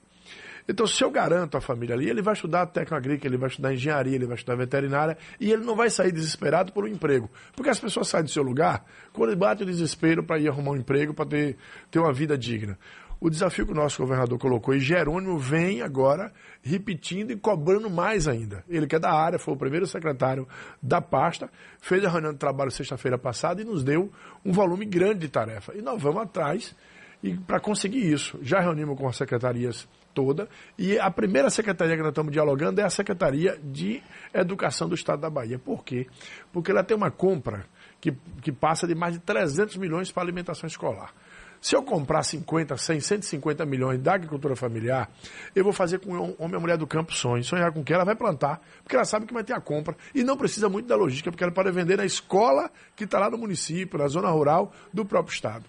Então, 0.69 0.87
se 0.87 1.03
eu 1.03 1.11
garanto 1.11 1.57
a 1.57 1.61
família 1.61 1.95
ali, 1.95 2.09
ele 2.09 2.23
vai 2.23 2.35
estudar 2.35 2.67
técnico 2.67 2.95
agrícola, 2.95 3.29
ele 3.29 3.39
vai 3.39 3.49
estudar 3.49 3.73
engenharia, 3.73 4.15
ele 4.15 4.27
vai 4.27 4.37
estudar 4.37 4.57
veterinária, 4.57 5.17
e 5.39 5.51
ele 5.53 5.65
não 5.65 5.77
vai 5.77 5.91
sair 5.91 6.13
desesperado 6.13 6.73
por 6.73 6.85
um 6.85 6.89
emprego. 6.89 7.31
Porque 7.55 7.71
as 7.71 7.79
pessoas 7.79 8.09
saem 8.09 8.25
do 8.25 8.31
seu 8.31 8.43
lugar 8.43 8.85
quando 9.13 9.37
bate 9.37 9.63
o 9.63 9.67
desespero 9.67 10.23
para 10.23 10.39
ir 10.39 10.49
arrumar 10.49 10.73
um 10.73 10.77
emprego, 10.77 11.15
para 11.15 11.27
ter, 11.27 11.57
ter 11.91 11.99
uma 11.99 12.13
vida 12.13 12.37
digna. 12.37 12.79
O 13.21 13.29
desafio 13.29 13.67
que 13.67 13.73
o 13.73 13.75
nosso 13.75 14.01
governador 14.01 14.39
colocou, 14.39 14.75
e 14.75 14.81
Jerônimo 14.81 15.39
vem 15.39 15.83
agora 15.83 16.33
repetindo 16.63 17.31
e 17.31 17.37
cobrando 17.37 17.91
mais 17.91 18.27
ainda. 18.27 18.65
Ele 18.67 18.87
que 18.87 18.97
é 18.97 18.99
da 18.99 19.13
área, 19.13 19.39
foi 19.39 19.53
o 19.53 19.57
primeiro 19.59 19.87
secretário 19.87 20.49
da 20.83 21.03
pasta, 21.03 21.51
fez 21.83 22.03
a 22.03 22.09
reunião 22.09 22.33
de 22.33 22.39
trabalho 22.39 22.71
sexta-feira 22.71 23.19
passada 23.19 23.61
e 23.61 23.65
nos 23.65 23.85
deu 23.85 24.11
um 24.43 24.53
volume 24.53 24.87
grande 24.87 25.21
de 25.21 25.29
tarefa. 25.29 25.75
E 25.77 25.83
nós 25.83 26.01
vamos 26.01 26.23
atrás 26.23 26.75
e 27.23 27.37
para 27.37 27.61
conseguir 27.61 28.11
isso. 28.11 28.39
Já 28.41 28.59
reunimos 28.61 28.97
com 28.97 29.07
as 29.07 29.17
secretarias 29.17 29.87
toda. 30.15 30.49
E 30.79 30.99
a 30.99 31.11
primeira 31.11 31.51
secretaria 31.51 31.97
que 31.97 32.03
nós 32.03 32.11
estamos 32.11 32.33
dialogando 32.33 32.81
é 32.81 32.85
a 32.85 32.91
Secretaria 32.91 33.59
de 33.63 34.03
Educação 34.33 34.89
do 34.89 34.95
Estado 34.95 35.21
da 35.21 35.31
Bahia. 35.31 35.59
Por 35.59 35.85
quê? 35.85 36.07
Porque 36.53 36.71
ela 36.71 36.85
tem 36.85 36.97
uma 36.97 37.11
compra 37.11 37.65
que, 38.01 38.13
que 38.43 38.53
passa 38.53 38.87
de 38.87 38.95
mais 38.95 39.15
de 39.15 39.21
300 39.21 39.77
milhões 39.77 40.11
para 40.11 40.23
alimentação 40.23 40.67
escolar. 40.67 41.13
Se 41.61 41.77
eu 41.77 41.83
comprar 41.83 42.23
50, 42.23 42.75
100, 42.75 43.01
150 43.01 43.67
milhões 43.67 44.01
da 44.01 44.15
agricultura 44.15 44.57
familiar, 44.57 45.11
eu 45.55 45.63
vou 45.63 45.75
fazer 45.75 45.99
com 45.99 46.13
o 46.13 46.37
homem 46.39 46.55
e 46.55 46.57
a 46.57 46.61
mulher 46.61 46.79
do 46.79 46.87
campo 46.87 47.13
sonho. 47.13 47.45
Sonhar 47.45 47.71
com 47.71 47.85
que 47.85 47.93
ela 47.93 48.05
vai 48.05 48.17
plantar, 48.17 48.63
porque 48.83 48.97
ela 48.97 49.05
sabe 49.05 49.27
que 49.27 49.35
vai 49.35 49.45
ter 49.45 49.53
a 49.53 49.61
compra. 49.61 49.95
E 50.15 50.25
não 50.25 50.39
precisa 50.39 50.71
muito 50.71 50.87
da 50.87 50.97
logística, 50.97 51.31
porque 51.31 51.45
ela 51.45 51.53
pode 51.53 51.71
vender 51.71 51.99
na 51.99 52.05
escola 52.07 52.71
que 52.97 53.05
está 53.05 53.19
lá 53.19 53.29
no 53.29 53.37
município, 53.37 53.99
na 53.99 54.09
zona 54.09 54.31
rural 54.31 54.73
do 54.93 55.05
próprio 55.05 55.35
Estado. 55.35 55.67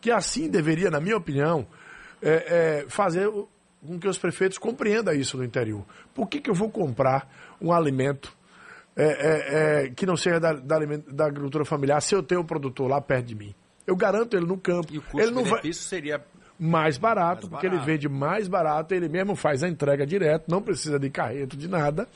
Que 0.00 0.12
assim 0.12 0.48
deveria, 0.48 0.88
na 0.88 1.00
minha 1.00 1.16
opinião, 1.16 1.66
é, 2.22 2.84
é, 2.84 2.88
fazer 2.88 3.28
com 3.84 3.98
que 3.98 4.08
os 4.08 4.18
prefeitos 4.18 4.58
compreendam 4.58 5.14
isso 5.14 5.36
no 5.36 5.44
interior. 5.44 5.84
Por 6.14 6.28
que, 6.28 6.40
que 6.40 6.50
eu 6.50 6.54
vou 6.54 6.70
comprar 6.70 7.28
um 7.60 7.72
alimento 7.72 8.36
é, 8.96 9.04
é, 9.04 9.84
é, 9.84 9.90
que 9.90 10.04
não 10.04 10.16
seja 10.16 10.40
da, 10.40 10.52
da, 10.52 10.78
da, 11.08 11.26
agricultura 11.26 11.64
familiar 11.64 12.00
se 12.02 12.14
eu 12.14 12.22
tenho 12.22 12.40
um 12.40 12.44
produtor 12.44 12.88
lá 12.88 13.00
perto 13.00 13.26
de 13.26 13.34
mim? 13.34 13.54
Eu 13.86 13.96
garanto 13.96 14.36
ele 14.36 14.46
no 14.46 14.58
campo. 14.58 14.92
E 14.92 14.98
o 14.98 15.02
custo 15.02 15.20
ele 15.20 15.30
não 15.30 15.44
vai 15.44 15.72
seria 15.72 16.22
mais 16.58 16.98
barato, 16.98 17.42
mais 17.42 17.50
porque 17.50 17.66
ele 17.66 17.78
vende 17.78 18.08
mais 18.08 18.48
barato, 18.48 18.92
ele 18.92 19.08
mesmo 19.08 19.36
faz 19.36 19.62
a 19.62 19.68
entrega 19.68 20.04
direto, 20.04 20.50
não 20.50 20.60
precisa 20.60 20.98
de 20.98 21.08
carreto, 21.08 21.56
de 21.56 21.68
nada. 21.68 22.08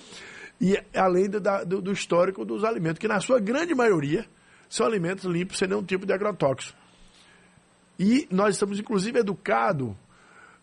E 0.61 0.77
além 0.95 1.29
do, 1.29 1.41
do, 1.41 1.81
do 1.81 1.93
histórico 1.93 2.45
dos 2.45 2.65
alimentos, 2.65 2.99
que 2.99 3.09
na 3.09 3.21
sua 3.21 3.39
grande 3.39 3.75
maioria 3.75 4.27
são 4.69 4.87
alimentos 4.87 5.25
limpos, 5.25 5.59
sem 5.59 5.69
nenhum 5.69 5.83
tipo 5.83 6.05
de 6.05 6.13
agrotóxico. 6.13 6.77
E 7.99 8.27
nós 8.31 8.55
estamos, 8.55 8.81
inclusive, 8.81 9.21
educados 9.21 9.93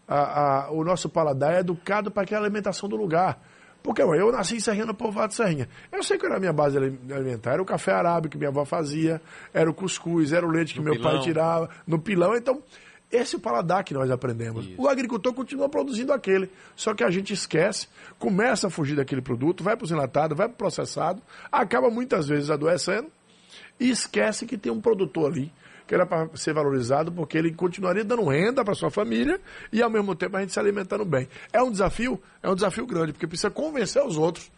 a, 0.10 0.66
a, 0.66 0.72
o 0.72 0.84
nosso 0.84 1.08
paladar 1.08 1.54
é 1.54 1.60
educado 1.60 2.10
para 2.10 2.24
aquela 2.24 2.46
alimentação 2.46 2.90
do 2.90 2.96
lugar. 2.96 3.40
Porque 3.84 4.04
ué, 4.04 4.20
eu 4.20 4.32
nasci 4.32 4.56
em 4.56 4.60
Serrinha, 4.60 4.88
no 4.88 4.94
povoado 4.94 5.30
de 5.30 5.36
Serrinha. 5.36 5.70
Eu 5.92 6.04
sei 6.04 6.18
que 6.18 6.26
era 6.26 6.36
a 6.36 6.40
minha 6.40 6.52
base 6.52 6.78
alimentar. 6.78 7.54
Era 7.54 7.62
o 7.62 7.66
café 7.66 7.94
arábico 7.94 8.32
que 8.32 8.38
minha 8.38 8.50
avó 8.50 8.66
fazia, 8.66 9.22
era 9.54 9.70
o 9.70 9.74
cuscuz, 9.74 10.34
era 10.34 10.46
o 10.46 10.50
leite 10.50 10.74
que 10.74 10.80
no 10.80 10.86
meu 10.86 10.96
pilão. 10.96 11.12
pai 11.12 11.22
tirava, 11.22 11.70
no 11.88 12.00
pilão. 12.00 12.36
Então, 12.36 12.62
esse 13.12 13.36
é 13.36 13.38
o 13.38 13.42
paladar 13.42 13.84
que 13.84 13.94
nós 13.94 14.10
aprendemos. 14.12 14.66
Isso. 14.66 14.82
O 14.82 14.90
agricultor 14.90 15.34
continua 15.34 15.70
produzindo 15.70 16.12
aquele, 16.12 16.52
só 16.76 16.94
que 16.94 17.04
a 17.04 17.10
gente 17.10 17.32
esquece, 17.32 17.88
começa 18.18 18.68
a 18.68 18.70
fugir 18.70 18.96
daquele 18.96 19.22
produto, 19.22 19.64
vai 19.64 19.78
para 19.78 19.86
os 19.86 19.92
enlatados, 19.92 20.38
vai 20.38 20.48
para 20.48 20.54
o 20.56 20.58
processado, 20.58 21.22
acaba 21.52 21.90
muitas 21.90 22.28
vezes 22.28 22.50
adoecendo 22.50 23.08
e 23.80 23.90
esquece 23.90 24.46
que 24.46 24.58
tem 24.58 24.72
um 24.72 24.82
produtor 24.82 25.32
ali 25.32 25.52
que 25.90 25.96
era 25.96 26.06
para 26.06 26.30
ser 26.36 26.54
valorizado, 26.54 27.12
porque 27.12 27.36
ele 27.36 27.52
continuaria 27.52 28.06
dando 28.06 28.24
renda 28.24 28.64
para 28.64 28.76
sua 28.76 28.92
família 28.92 29.42
e 29.74 29.82
ao 29.82 29.90
mesmo 29.90 30.14
tempo 30.14 30.38
a 30.38 30.40
gente 30.40 30.54
se 30.54 30.60
alimentando 30.60 31.04
bem. 31.04 31.28
É 31.52 31.64
um 31.64 31.72
desafio, 31.72 32.22
é 32.44 32.48
um 32.48 32.54
desafio 32.54 32.86
grande, 32.86 33.12
porque 33.12 33.26
precisa 33.26 33.50
convencer 33.50 34.06
os 34.06 34.16
outros 34.16 34.52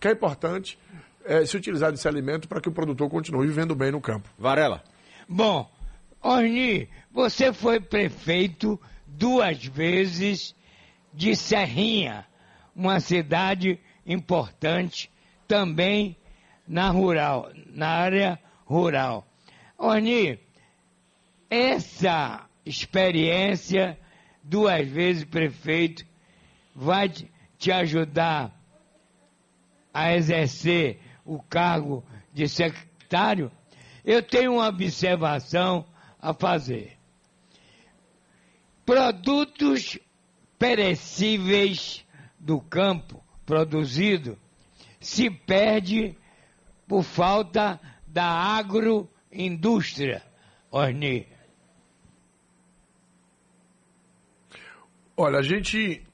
que 0.00 0.08
é 0.08 0.10
importante 0.10 0.76
é, 1.24 1.46
se 1.46 1.56
utilizar 1.56 1.92
desse 1.92 2.08
alimento 2.08 2.48
para 2.48 2.60
que 2.60 2.68
o 2.68 2.72
produtor 2.72 3.08
continue 3.08 3.46
vivendo 3.46 3.76
bem 3.76 3.92
no 3.92 4.00
campo. 4.00 4.28
Varela. 4.36 4.82
Bom, 5.28 5.70
Orni, 6.20 6.88
você 7.12 7.52
foi 7.52 7.78
prefeito 7.78 8.76
duas 9.06 9.64
vezes 9.64 10.52
de 11.14 11.36
Serrinha, 11.36 12.26
uma 12.74 12.98
cidade 12.98 13.78
importante 14.04 15.12
também 15.46 16.16
na 16.66 16.90
rural, 16.90 17.52
na 17.72 17.86
área 17.86 18.36
rural. 18.64 19.24
Orni, 19.78 20.44
essa 21.48 22.46
experiência, 22.64 23.98
duas 24.42 24.86
vezes 24.88 25.24
prefeito, 25.24 26.04
vai 26.74 27.08
te 27.08 27.72
ajudar 27.72 28.52
a 29.92 30.14
exercer 30.14 31.00
o 31.24 31.42
cargo 31.42 32.04
de 32.32 32.48
secretário? 32.48 33.50
Eu 34.04 34.22
tenho 34.22 34.54
uma 34.54 34.68
observação 34.68 35.86
a 36.20 36.34
fazer. 36.34 36.96
Produtos 38.84 39.98
perecíveis 40.58 42.04
do 42.38 42.60
campo 42.60 43.22
produzido 43.44 44.38
se 45.00 45.30
perde 45.30 46.16
por 46.86 47.02
falta 47.02 47.80
da 48.06 48.26
agroindústria, 48.26 50.22
Orni. 50.70 51.35
Olha, 55.16 55.38
a 55.38 55.42
gente 55.42 56.06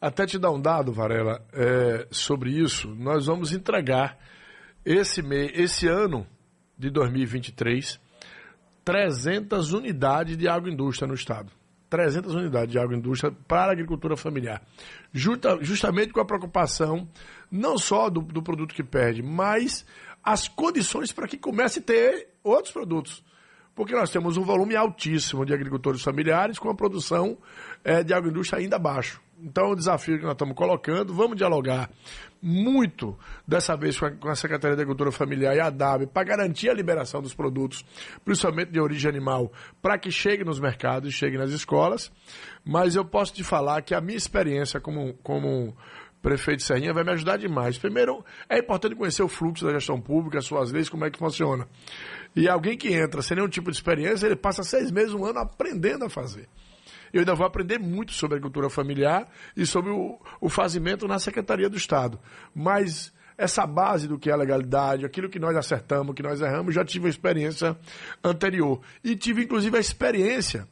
até 0.00 0.24
te 0.24 0.38
dá 0.38 0.50
um 0.50 0.60
dado, 0.60 0.92
Varela, 0.92 1.44
é, 1.52 2.06
sobre 2.12 2.50
isso. 2.50 2.94
Nós 2.94 3.26
vamos 3.26 3.52
entregar 3.52 4.16
esse, 4.84 5.20
mês, 5.20 5.50
esse 5.54 5.88
ano 5.88 6.24
de 6.78 6.88
2023 6.90 7.98
300 8.84 9.72
unidades 9.72 10.36
de 10.36 10.46
agroindústria 10.46 11.08
no 11.08 11.14
estado. 11.14 11.50
300 11.90 12.36
unidades 12.36 12.70
de 12.70 12.78
agroindústria 12.78 13.32
para 13.48 13.70
a 13.70 13.72
agricultura 13.72 14.16
familiar. 14.16 14.62
Justa, 15.12 15.58
justamente 15.60 16.12
com 16.12 16.20
a 16.20 16.24
preocupação 16.24 17.08
não 17.50 17.76
só 17.76 18.08
do, 18.08 18.20
do 18.20 18.42
produto 18.42 18.74
que 18.74 18.84
perde, 18.84 19.24
mas 19.24 19.84
as 20.22 20.46
condições 20.46 21.10
para 21.10 21.26
que 21.26 21.36
comece 21.36 21.80
a 21.80 21.82
ter 21.82 22.28
outros 22.44 22.72
produtos 22.72 23.24
porque 23.76 23.94
nós 23.94 24.10
temos 24.10 24.38
um 24.38 24.42
volume 24.42 24.74
altíssimo 24.74 25.44
de 25.44 25.52
agricultores 25.52 26.02
familiares 26.02 26.58
com 26.58 26.70
a 26.70 26.74
produção 26.74 27.36
é, 27.84 28.02
de 28.02 28.14
agroindústria 28.14 28.58
ainda 28.58 28.78
baixo. 28.78 29.20
Então, 29.38 29.72
o 29.72 29.76
desafio 29.76 30.16
que 30.16 30.24
nós 30.24 30.32
estamos 30.32 30.56
colocando, 30.56 31.12
vamos 31.12 31.36
dialogar 31.36 31.90
muito 32.40 33.18
dessa 33.46 33.76
vez 33.76 33.98
com 33.98 34.06
a, 34.06 34.10
com 34.12 34.28
a 34.30 34.34
Secretaria 34.34 34.74
de 34.74 34.80
Agricultura 34.80 35.12
Familiar 35.12 35.54
e 35.54 35.60
a 35.60 35.68
DAB 35.68 36.06
para 36.06 36.24
garantir 36.24 36.70
a 36.70 36.74
liberação 36.74 37.20
dos 37.20 37.34
produtos, 37.34 37.84
principalmente 38.24 38.70
de 38.70 38.80
origem 38.80 39.10
animal, 39.10 39.52
para 39.82 39.98
que 39.98 40.10
chegue 40.10 40.42
nos 40.42 40.58
mercados 40.58 41.10
e 41.10 41.12
chegue 41.12 41.36
nas 41.36 41.50
escolas. 41.50 42.10
Mas 42.64 42.96
eu 42.96 43.04
posso 43.04 43.34
te 43.34 43.44
falar 43.44 43.82
que 43.82 43.94
a 43.94 44.00
minha 44.00 44.16
experiência 44.16 44.80
como, 44.80 45.12
como 45.22 45.76
prefeito 46.26 46.64
Serrinha 46.64 46.92
vai 46.92 47.04
me 47.04 47.12
ajudar 47.12 47.36
demais. 47.36 47.78
Primeiro, 47.78 48.24
é 48.48 48.58
importante 48.58 48.96
conhecer 48.96 49.22
o 49.22 49.28
fluxo 49.28 49.64
da 49.64 49.70
gestão 49.70 50.00
pública, 50.00 50.38
as 50.38 50.44
suas 50.44 50.72
leis, 50.72 50.88
como 50.88 51.04
é 51.04 51.10
que 51.10 51.20
funciona. 51.20 51.68
E 52.34 52.48
alguém 52.48 52.76
que 52.76 52.92
entra 52.92 53.22
sem 53.22 53.36
nenhum 53.36 53.48
tipo 53.48 53.70
de 53.70 53.76
experiência, 53.76 54.26
ele 54.26 54.34
passa 54.34 54.64
seis 54.64 54.90
meses, 54.90 55.14
um 55.14 55.24
ano 55.24 55.38
aprendendo 55.38 56.04
a 56.04 56.10
fazer. 56.10 56.48
Eu 57.12 57.20
ainda 57.20 57.32
vou 57.32 57.46
aprender 57.46 57.78
muito 57.78 58.10
sobre 58.12 58.38
agricultura 58.38 58.68
familiar 58.68 59.28
e 59.56 59.64
sobre 59.64 59.92
o, 59.92 60.18
o 60.40 60.48
fazimento 60.48 61.06
na 61.06 61.20
Secretaria 61.20 61.70
do 61.70 61.76
Estado. 61.76 62.18
Mas 62.52 63.12
essa 63.38 63.64
base 63.64 64.08
do 64.08 64.18
que 64.18 64.28
é 64.28 64.32
a 64.32 64.36
legalidade, 64.36 65.06
aquilo 65.06 65.28
que 65.28 65.38
nós 65.38 65.56
acertamos, 65.56 66.12
que 66.12 66.24
nós 66.24 66.40
erramos, 66.40 66.74
já 66.74 66.84
tive 66.84 67.06
a 67.06 67.10
experiência 67.10 67.78
anterior. 68.24 68.80
E 69.04 69.14
tive, 69.14 69.44
inclusive, 69.44 69.76
a 69.76 69.80
experiência, 69.80 70.66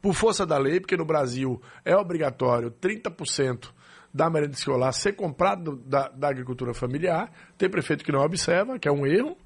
por 0.00 0.14
força 0.14 0.46
da 0.46 0.56
lei, 0.56 0.78
porque 0.78 0.96
no 0.96 1.04
Brasil 1.04 1.60
é 1.84 1.96
obrigatório 1.96 2.70
30% 2.70 3.76
da 4.18 4.28
merenda 4.28 4.54
escolar 4.54 4.90
ser 4.92 5.12
comprado 5.12 5.76
da, 5.86 6.08
da 6.08 6.28
agricultura 6.28 6.74
familiar. 6.74 7.30
Tem 7.56 7.70
prefeito 7.70 8.04
que 8.04 8.10
não 8.10 8.20
observa, 8.20 8.78
que 8.78 8.88
é 8.88 8.92
um 8.92 9.06
erro 9.06 9.36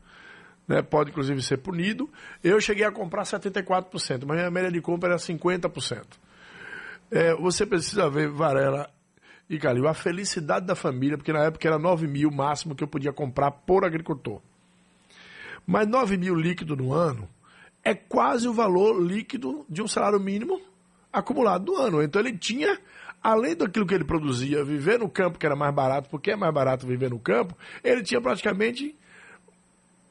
né, 0.67 0.81
pode 0.81 1.11
inclusive 1.11 1.43
ser 1.43 1.59
punido. 1.59 2.09
Eu 2.43 2.59
cheguei 2.59 2.87
a 2.87 2.91
comprar 2.91 3.25
74%, 3.25 4.25
mas 4.27 4.39
minha 4.39 4.51
média 4.51 4.71
de 4.71 4.81
compra 4.81 5.11
era 5.11 5.19
50%. 5.19 6.05
É, 7.11 7.35
você 7.35 7.67
precisa 7.67 8.09
ver, 8.09 8.29
Varela 8.29 8.89
e 9.51 9.59
Calil, 9.59 9.87
a 9.87 9.93
felicidade 9.93 10.65
da 10.65 10.75
família, 10.75 11.19
porque 11.19 11.33
na 11.33 11.45
época 11.45 11.69
era 11.69 11.79
9 11.79 12.07
mil 12.07 12.31
máximo 12.31 12.75
que 12.75 12.83
eu 12.83 12.89
podia 12.89 13.13
comprar 13.13 13.51
por 13.51 13.85
agricultor. 13.85 14.41
Mas 15.67 15.87
9 15.87 16.17
mil 16.17 16.35
líquido 16.35 16.75
no 16.75 16.95
ano 16.95 17.29
é 17.85 17.95
quase 17.95 18.49
o 18.49 18.55
valor 18.55 18.99
líquido 18.99 19.67
de 19.69 19.83
um 19.83 19.89
salário 19.89 20.19
mínimo 20.19 20.59
acumulado 21.13 21.71
no 21.71 21.77
ano. 21.77 22.03
Então 22.03 22.23
ele 22.23 22.37
tinha, 22.39 22.79
além 23.23 23.55
daquilo 23.55 23.87
que 23.87 23.95
ele 23.95 24.05
produzia, 24.05 24.65
viver 24.65 24.99
no 24.99 25.09
campo, 25.09 25.39
que 25.39 25.47
era 25.47 25.55
mais 25.55 25.75
barato, 25.75 26.09
porque 26.09 26.33
é 26.33 26.37
mais 26.37 26.53
barato 26.53 26.87
viver 26.87 27.11
no 27.11 27.19
campo, 27.19 27.57
ele 27.85 28.03
tinha 28.03 28.21
praticamente 28.21 28.95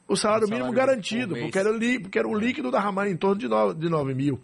o 0.08 0.16
salário, 0.16 0.48
mínimo 0.48 0.72
garantido, 0.72 1.34
porque 1.36 1.58
era, 1.58 1.70
li, 1.70 1.98
porque 1.98 2.18
era 2.18 2.28
o 2.28 2.34
líquido 2.34 2.70
da 2.70 2.80
Ramar 2.80 3.08
em 3.08 3.16
torno 3.16 3.38
de 3.38 3.48
9, 3.48 3.74
de 3.74 3.88
9 3.88 4.14
mil. 4.14 4.40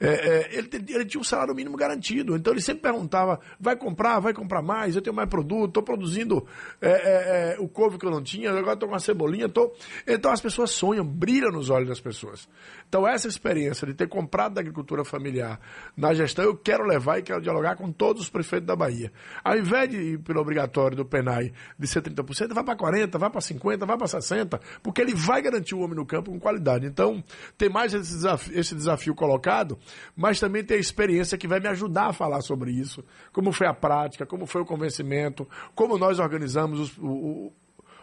É, 0.00 0.08
é, 0.08 0.58
ele, 0.58 0.68
ele, 0.88 1.04
tinha 1.04 1.20
um 1.20 1.24
salário 1.24 1.54
mínimo 1.54 1.76
garantido. 1.76 2.36
Então 2.36 2.52
ele 2.52 2.60
sempre 2.60 2.82
perguntava: 2.82 3.40
vai 3.58 3.76
comprar, 3.76 4.18
vai 4.20 4.32
comprar 4.32 4.62
mais, 4.62 4.96
eu 4.96 5.02
tenho 5.02 5.14
mais 5.14 5.28
produto, 5.28 5.68
estou 5.68 5.82
produzindo 5.82 6.46
é, 6.80 6.88
é, 6.88 7.54
é, 7.54 7.56
o 7.60 7.68
couve 7.68 7.98
que 7.98 8.06
eu 8.06 8.10
não 8.10 8.22
tinha, 8.22 8.50
agora 8.50 8.74
estou 8.74 8.88
com 8.88 8.94
a 8.94 8.98
cebolinha. 8.98 9.48
Tô... 9.48 9.72
Então 10.06 10.32
as 10.32 10.40
pessoas 10.40 10.70
sonham, 10.70 11.04
brilham 11.06 11.50
nos 11.50 11.70
olhos 11.70 11.88
das 11.88 12.00
pessoas. 12.00 12.48
Então 12.88 13.06
essa 13.06 13.28
experiência 13.28 13.86
de 13.86 13.94
ter 13.94 14.08
comprado 14.08 14.54
da 14.54 14.60
agricultura 14.60 15.04
familiar 15.04 15.60
na 15.96 16.12
gestão, 16.12 16.44
eu 16.44 16.56
quero 16.56 16.84
levar 16.84 17.18
e 17.18 17.22
quero 17.22 17.40
dialogar 17.40 17.76
com 17.76 17.92
todos 17.92 18.22
os 18.22 18.28
prefeitos 18.28 18.66
da 18.66 18.76
Bahia. 18.76 19.12
Ao 19.42 19.56
invés 19.56 19.88
de 19.88 19.96
ir 19.96 20.18
pelo 20.18 20.40
obrigatório 20.40 20.96
do 20.96 21.04
PENAI 21.04 21.52
de 21.78 21.86
ser 21.86 22.02
30%, 22.02 22.52
vai 22.52 22.64
para 22.64 22.76
40%, 22.76 23.18
vai 23.18 23.30
para 23.30 23.40
50%, 23.40 23.86
vai 23.86 23.96
para 23.96 24.06
60%, 24.06 24.60
porque 24.82 25.00
ele 25.00 25.14
vai 25.14 25.40
garantir 25.40 25.74
o 25.74 25.80
homem 25.80 25.96
no 25.96 26.04
campo 26.04 26.30
com 26.30 26.40
qualidade. 26.40 26.86
Então, 26.86 27.22
tem 27.56 27.68
mais 27.68 27.94
esse 27.94 28.12
desafio, 28.12 28.58
esse 28.58 28.74
desafio 28.74 29.14
colocado 29.14 29.78
mas 30.16 30.40
também 30.40 30.64
tem 30.64 30.76
a 30.76 30.80
experiência 30.80 31.38
que 31.38 31.48
vai 31.48 31.60
me 31.60 31.68
ajudar 31.68 32.08
a 32.08 32.12
falar 32.12 32.40
sobre 32.40 32.70
isso. 32.70 33.04
Como 33.32 33.52
foi 33.52 33.66
a 33.66 33.74
prática, 33.74 34.26
como 34.26 34.46
foi 34.46 34.62
o 34.62 34.64
convencimento, 34.64 35.48
como 35.74 35.98
nós 35.98 36.18
organizamos 36.18 36.80
os, 36.80 36.98
o, 36.98 37.52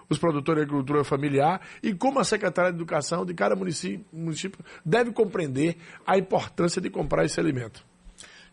os 0.10 0.18
produtores 0.18 0.62
de 0.62 0.66
agricultura 0.66 1.04
familiar 1.04 1.62
e 1.82 1.94
como 1.94 2.20
a 2.20 2.24
Secretaria 2.24 2.72
de 2.72 2.78
Educação 2.78 3.26
de 3.26 3.34
cada 3.34 3.56
município, 3.56 4.06
município 4.12 4.60
deve 4.86 5.12
compreender 5.12 5.78
a 6.06 6.18
importância 6.18 6.82
de 6.82 6.90
comprar 6.90 7.26
esse 7.26 7.40
alimento. 7.40 7.86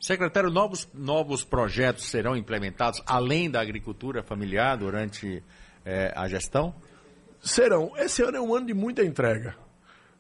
Secretário, 0.01 0.49
novos, 0.49 0.89
novos 0.95 1.43
projetos 1.43 2.05
serão 2.05 2.37
implementados 2.37 3.03
além 3.05 3.51
da 3.51 3.61
agricultura 3.61 4.23
familiar 4.23 4.77
durante 4.77 5.43
é, 5.85 6.13
a 6.15 6.29
gestão? 6.29 6.73
Serão. 7.41 7.93
Esse 7.97 8.23
ano 8.23 8.37
é 8.37 8.41
um 8.41 8.55
ano 8.55 8.67
de 8.67 8.75
muita 8.75 9.05
entrega. 9.05 9.57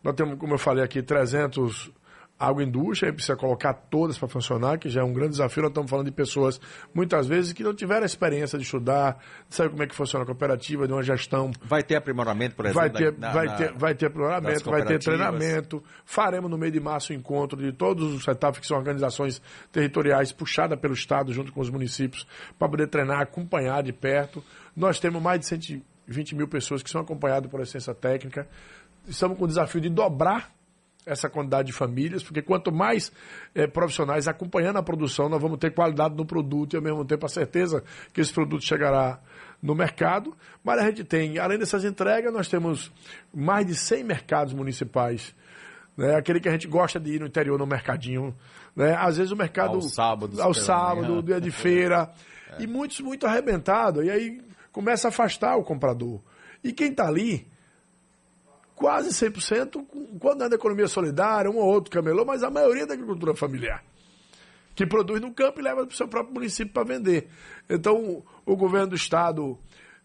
Nós 0.02 0.14
temos, 0.14 0.38
como 0.38 0.54
eu 0.54 0.58
falei 0.58 0.82
aqui, 0.82 1.00
300 1.00 1.90
agroindústria, 2.38 3.12
precisa 3.12 3.36
colocar 3.36 3.74
todas 3.74 4.16
para 4.16 4.28
funcionar, 4.28 4.78
que 4.78 4.88
já 4.88 5.00
é 5.00 5.04
um 5.04 5.12
grande 5.12 5.32
desafio. 5.32 5.62
Nós 5.62 5.70
estamos 5.70 5.90
falando 5.90 6.06
de 6.06 6.12
pessoas, 6.12 6.60
muitas 6.94 7.26
vezes, 7.26 7.52
que 7.52 7.64
não 7.64 7.74
tiveram 7.74 8.04
a 8.04 8.06
experiência 8.06 8.56
de 8.56 8.64
estudar, 8.64 9.18
de 9.48 9.54
saber 9.56 9.70
como 9.70 9.82
é 9.82 9.86
que 9.86 9.94
funciona 9.94 10.22
a 10.22 10.26
cooperativa, 10.26 10.86
de 10.86 10.92
uma 10.92 11.02
gestão. 11.02 11.50
Vai 11.64 11.82
ter 11.82 11.96
aprimoramento, 11.96 12.54
por 12.54 12.66
exemplo? 12.66 12.80
Vai 12.80 12.90
ter, 12.90 13.18
na, 13.18 13.32
vai 13.32 13.56
ter, 13.56 13.72
vai 13.72 13.94
ter 13.94 14.06
aprimoramento, 14.06 14.70
vai 14.70 14.84
ter 14.84 14.98
treinamento. 15.00 15.82
Faremos 16.04 16.48
no 16.48 16.56
meio 16.56 16.70
de 16.70 16.80
março 16.80 17.12
o 17.12 17.16
um 17.16 17.18
encontro 17.18 17.60
de 17.60 17.72
todos 17.72 18.14
os 18.14 18.22
setups, 18.22 18.60
que 18.60 18.66
são 18.66 18.76
organizações 18.76 19.42
territoriais 19.72 20.30
puxadas 20.30 20.78
pelo 20.78 20.94
Estado, 20.94 21.32
junto 21.32 21.52
com 21.52 21.60
os 21.60 21.70
municípios, 21.70 22.24
para 22.56 22.68
poder 22.68 22.86
treinar, 22.86 23.20
acompanhar 23.20 23.82
de 23.82 23.92
perto. 23.92 24.44
Nós 24.76 25.00
temos 25.00 25.20
mais 25.20 25.40
de 25.40 25.46
120 25.46 26.36
mil 26.36 26.46
pessoas 26.46 26.84
que 26.84 26.90
são 26.90 27.00
acompanhadas 27.00 27.50
por 27.50 27.60
assistência 27.60 27.94
técnica. 27.94 28.46
Estamos 29.08 29.36
com 29.36 29.44
o 29.44 29.48
desafio 29.48 29.80
de 29.80 29.88
dobrar 29.88 30.57
essa 31.08 31.28
quantidade 31.28 31.68
de 31.68 31.72
famílias, 31.72 32.22
porque 32.22 32.42
quanto 32.42 32.70
mais 32.70 33.10
é, 33.54 33.66
profissionais 33.66 34.28
acompanhando 34.28 34.76
a 34.76 34.82
produção, 34.82 35.28
nós 35.28 35.40
vamos 35.40 35.58
ter 35.58 35.72
qualidade 35.72 36.14
no 36.14 36.26
produto 36.26 36.74
e 36.74 36.76
ao 36.76 36.82
mesmo 36.82 37.04
tempo 37.04 37.24
a 37.24 37.28
certeza 37.28 37.82
que 38.12 38.20
esse 38.20 38.32
produto 38.32 38.62
chegará 38.62 39.18
no 39.62 39.74
mercado. 39.74 40.36
Mas 40.62 40.80
a 40.80 40.86
gente 40.86 41.04
tem, 41.04 41.38
além 41.38 41.58
dessas 41.58 41.84
entregas, 41.84 42.32
nós 42.32 42.48
temos 42.48 42.92
mais 43.34 43.66
de 43.66 43.74
100 43.74 44.04
mercados 44.04 44.52
municipais. 44.52 45.34
Né? 45.96 46.14
Aquele 46.14 46.40
que 46.40 46.48
a 46.48 46.52
gente 46.52 46.68
gosta 46.68 47.00
de 47.00 47.14
ir 47.14 47.20
no 47.20 47.26
interior, 47.26 47.58
no 47.58 47.66
mercadinho. 47.66 48.36
Né? 48.76 48.94
Às 48.94 49.16
vezes 49.16 49.32
o 49.32 49.36
mercado... 49.36 49.74
Ao 49.74 49.82
sábado. 49.82 50.40
Ao 50.40 50.54
sábado, 50.54 51.22
dia 51.22 51.40
de 51.40 51.50
feira. 51.52 52.12
É. 52.58 52.62
E 52.62 52.66
muitos 52.66 53.00
muito 53.00 53.26
arrebentados. 53.26 54.04
E 54.04 54.10
aí 54.10 54.40
começa 54.70 55.08
a 55.08 55.10
afastar 55.10 55.56
o 55.56 55.64
comprador. 55.64 56.20
E 56.62 56.72
quem 56.72 56.90
está 56.90 57.08
ali 57.08 57.48
quase 58.78 59.10
100%, 59.10 59.84
quando 60.20 60.44
é 60.44 60.48
da 60.48 60.54
economia 60.54 60.86
solidária, 60.86 61.50
um 61.50 61.56
ou 61.56 61.66
outro 61.66 61.90
camelô, 61.90 62.24
mas 62.24 62.44
a 62.44 62.48
maioria 62.48 62.84
é 62.84 62.86
da 62.86 62.94
agricultura 62.94 63.34
familiar, 63.34 63.82
que 64.74 64.86
produz 64.86 65.20
no 65.20 65.34
campo 65.34 65.58
e 65.58 65.62
leva 65.64 65.84
para 65.84 65.92
o 65.92 65.96
seu 65.96 66.06
próprio 66.06 66.32
município 66.32 66.72
para 66.72 66.84
vender. 66.84 67.28
Então, 67.68 68.22
o 68.46 68.56
governo 68.56 68.88
do 68.88 68.94
estado 68.94 69.58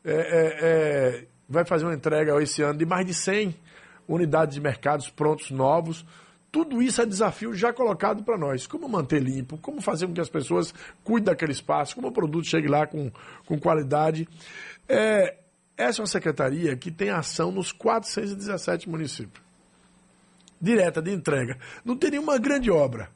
é, 0.04 0.12
é, 0.12 0.58
é, 0.62 1.28
vai 1.48 1.64
fazer 1.64 1.86
uma 1.86 1.94
entrega 1.94 2.42
esse 2.42 2.64
ano 2.64 2.80
de 2.80 2.86
mais 2.86 3.06
de 3.06 3.14
100 3.14 3.56
unidades 4.08 4.56
de 4.56 4.62
mercados 4.62 5.08
prontos, 5.08 5.52
novos. 5.52 6.04
Tudo 6.52 6.82
isso 6.82 7.00
é 7.00 7.06
desafio 7.06 7.54
já 7.54 7.72
colocado 7.72 8.24
para 8.24 8.38
nós. 8.38 8.66
Como 8.66 8.90
manter 8.90 9.22
limpo, 9.22 9.58
como 9.60 9.82
fazer 9.82 10.08
com 10.08 10.14
que 10.14 10.22
as 10.22 10.30
pessoas 10.30 10.74
cuidem 11.04 11.26
daquele 11.26 11.52
espaço, 11.52 11.96
como 11.96 12.08
o 12.08 12.12
produto 12.12 12.48
chegue 12.48 12.68
lá 12.68 12.88
com, 12.88 13.12
com 13.46 13.60
qualidade. 13.60 14.28
É, 14.90 15.43
essa 15.78 16.02
é 16.02 16.04
uma 16.04 16.08
secretaria 16.08 16.76
que 16.76 16.92
tem 16.92 17.10
ação 17.10 17.52
nos 17.52 17.72
417 17.72 18.90
municípios. 18.90 19.44
Direta 20.62 21.02
de 21.02 21.12
entrega. 21.12 21.58
Não 21.84 21.98
tem 21.98 22.12
nenhuma 22.12 22.38
grande 22.38 22.72
obra. 22.72 23.10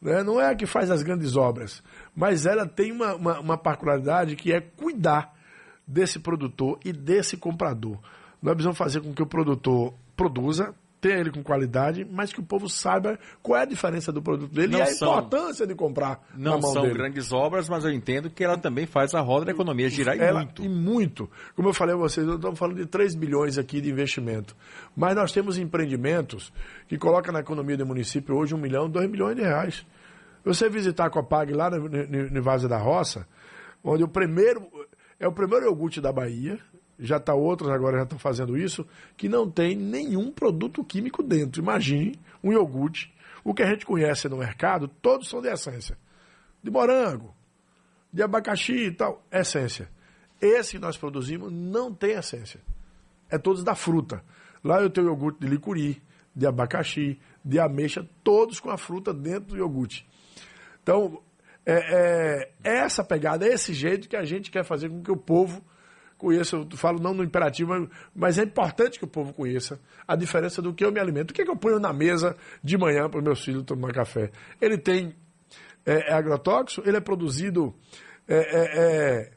Né? 0.00 0.22
Não 0.22 0.40
é 0.40 0.50
a 0.50 0.54
que 0.54 0.66
faz 0.66 0.90
as 0.90 1.02
grandes 1.02 1.36
obras. 1.36 1.82
Mas 2.14 2.46
ela 2.46 2.66
tem 2.66 2.92
uma, 2.92 3.14
uma, 3.14 3.40
uma 3.40 3.58
particularidade 3.58 4.36
que 4.36 4.52
é 4.52 4.60
cuidar 4.60 5.34
desse 5.86 6.18
produtor 6.18 6.78
e 6.84 6.92
desse 6.92 7.36
comprador. 7.36 7.98
Nós 8.42 8.54
precisamos 8.54 8.78
fazer 8.78 9.00
com 9.00 9.14
que 9.14 9.22
o 9.22 9.26
produtor 9.26 9.94
produza, 10.16 10.74
tenha 11.04 11.18
ele 11.18 11.30
com 11.30 11.42
qualidade, 11.42 12.06
mas 12.10 12.32
que 12.32 12.40
o 12.40 12.42
povo 12.42 12.66
saiba 12.66 13.18
qual 13.42 13.58
é 13.58 13.62
a 13.62 13.66
diferença 13.66 14.10
do 14.10 14.22
produto 14.22 14.50
dele 14.50 14.72
não 14.72 14.78
e 14.78 14.82
a 14.82 14.86
são, 14.86 15.12
importância 15.12 15.66
de 15.66 15.74
comprar. 15.74 16.26
Não 16.34 16.62
são 16.62 16.80
dele. 16.80 16.94
grandes 16.94 17.30
obras, 17.30 17.68
mas 17.68 17.84
eu 17.84 17.90
entendo 17.90 18.30
que 18.30 18.42
ela 18.42 18.56
também 18.56 18.86
faz 18.86 19.14
a 19.14 19.20
roda 19.20 19.44
da 19.44 19.52
economia 19.52 19.90
girar 19.90 20.18
ela, 20.18 20.40
e 20.40 20.44
muito. 20.44 20.64
E 20.64 20.68
muito. 20.68 21.30
Como 21.54 21.68
eu 21.68 21.74
falei 21.74 21.94
a 21.94 21.98
vocês, 21.98 22.26
nós 22.26 22.36
estamos 22.36 22.58
falando 22.58 22.78
de 22.78 22.86
3 22.86 23.14
bilhões 23.16 23.58
aqui 23.58 23.82
de 23.82 23.90
investimento. 23.90 24.56
Mas 24.96 25.14
nós 25.14 25.30
temos 25.30 25.58
empreendimentos 25.58 26.50
que 26.88 26.96
colocam 26.96 27.34
na 27.34 27.40
economia 27.40 27.76
do 27.76 27.84
município 27.84 28.34
hoje 28.34 28.54
1 28.54 28.58
milhão, 28.58 28.88
2 28.88 29.10
milhões 29.10 29.36
de 29.36 29.42
reais. 29.42 29.86
Você 30.42 30.70
visitar 30.70 31.04
a 31.04 31.10
Copag 31.10 31.52
lá 31.52 31.68
no, 31.68 31.86
no, 31.86 32.30
no 32.30 32.42
Vaza 32.42 32.66
da 32.66 32.78
Roça, 32.78 33.26
onde 33.82 34.02
o 34.02 34.08
primeiro 34.08 34.66
é 35.20 35.28
o 35.28 35.32
primeiro 35.32 35.66
iogurte 35.66 36.00
da 36.00 36.10
Bahia, 36.10 36.58
já 36.98 37.16
está 37.16 37.34
outros 37.34 37.70
agora 37.70 37.98
já 37.98 38.02
estão 38.04 38.18
fazendo 38.18 38.56
isso, 38.56 38.86
que 39.16 39.28
não 39.28 39.50
tem 39.50 39.76
nenhum 39.76 40.30
produto 40.30 40.84
químico 40.84 41.22
dentro. 41.22 41.62
Imagine 41.62 42.18
um 42.42 42.52
iogurte, 42.52 43.12
o 43.42 43.52
que 43.52 43.62
a 43.62 43.66
gente 43.66 43.84
conhece 43.84 44.28
no 44.28 44.36
mercado, 44.36 44.88
todos 44.88 45.28
são 45.28 45.40
de 45.40 45.48
essência. 45.48 45.96
De 46.62 46.70
morango, 46.70 47.34
de 48.12 48.22
abacaxi 48.22 48.86
e 48.86 48.92
tal, 48.92 49.22
essência. 49.30 49.88
Esse 50.40 50.72
que 50.72 50.78
nós 50.78 50.96
produzimos 50.96 51.52
não 51.52 51.92
tem 51.92 52.12
essência. 52.12 52.60
É 53.30 53.38
todos 53.38 53.64
da 53.64 53.74
fruta. 53.74 54.22
Lá 54.62 54.80
eu 54.80 54.88
tenho 54.88 55.08
iogurte 55.08 55.40
de 55.40 55.46
licuri, 55.46 56.02
de 56.34 56.46
abacaxi, 56.46 57.20
de 57.44 57.58
ameixa, 57.58 58.08
todos 58.22 58.60
com 58.60 58.70
a 58.70 58.78
fruta 58.78 59.12
dentro 59.12 59.50
do 59.50 59.56
iogurte. 59.58 60.06
Então, 60.82 61.22
é, 61.66 61.72
é, 61.74 62.52
é 62.62 62.78
essa 62.78 63.02
pegada, 63.02 63.46
é 63.46 63.52
esse 63.52 63.72
jeito 63.72 64.08
que 64.08 64.16
a 64.16 64.24
gente 64.24 64.50
quer 64.50 64.64
fazer 64.64 64.88
com 64.88 65.02
que 65.02 65.10
o 65.10 65.16
povo 65.16 65.62
conheça, 66.24 66.56
eu 66.56 66.66
falo 66.76 66.98
não 66.98 67.12
no 67.12 67.22
imperativo, 67.22 67.88
mas 68.14 68.38
é 68.38 68.42
importante 68.42 68.98
que 68.98 69.04
o 69.04 69.08
povo 69.08 69.32
conheça 69.32 69.78
a 70.08 70.16
diferença 70.16 70.62
do 70.62 70.72
que 70.72 70.84
eu 70.84 70.90
me 70.90 70.98
alimento. 70.98 71.30
O 71.30 71.34
que, 71.34 71.42
é 71.42 71.44
que 71.44 71.50
eu 71.50 71.56
ponho 71.56 71.78
na 71.78 71.92
mesa 71.92 72.34
de 72.62 72.78
manhã 72.78 73.08
para 73.08 73.18
os 73.18 73.24
meus 73.24 73.44
filhos 73.44 73.62
tomar 73.64 73.92
café? 73.92 74.30
Ele 74.60 74.78
tem 74.78 75.14
é, 75.84 76.10
é 76.10 76.14
agrotóxico, 76.14 76.88
ele 76.88 76.96
é 76.96 77.00
produzido 77.00 77.74
é, 78.26 78.36
é, 78.36 78.78
é 78.78 79.30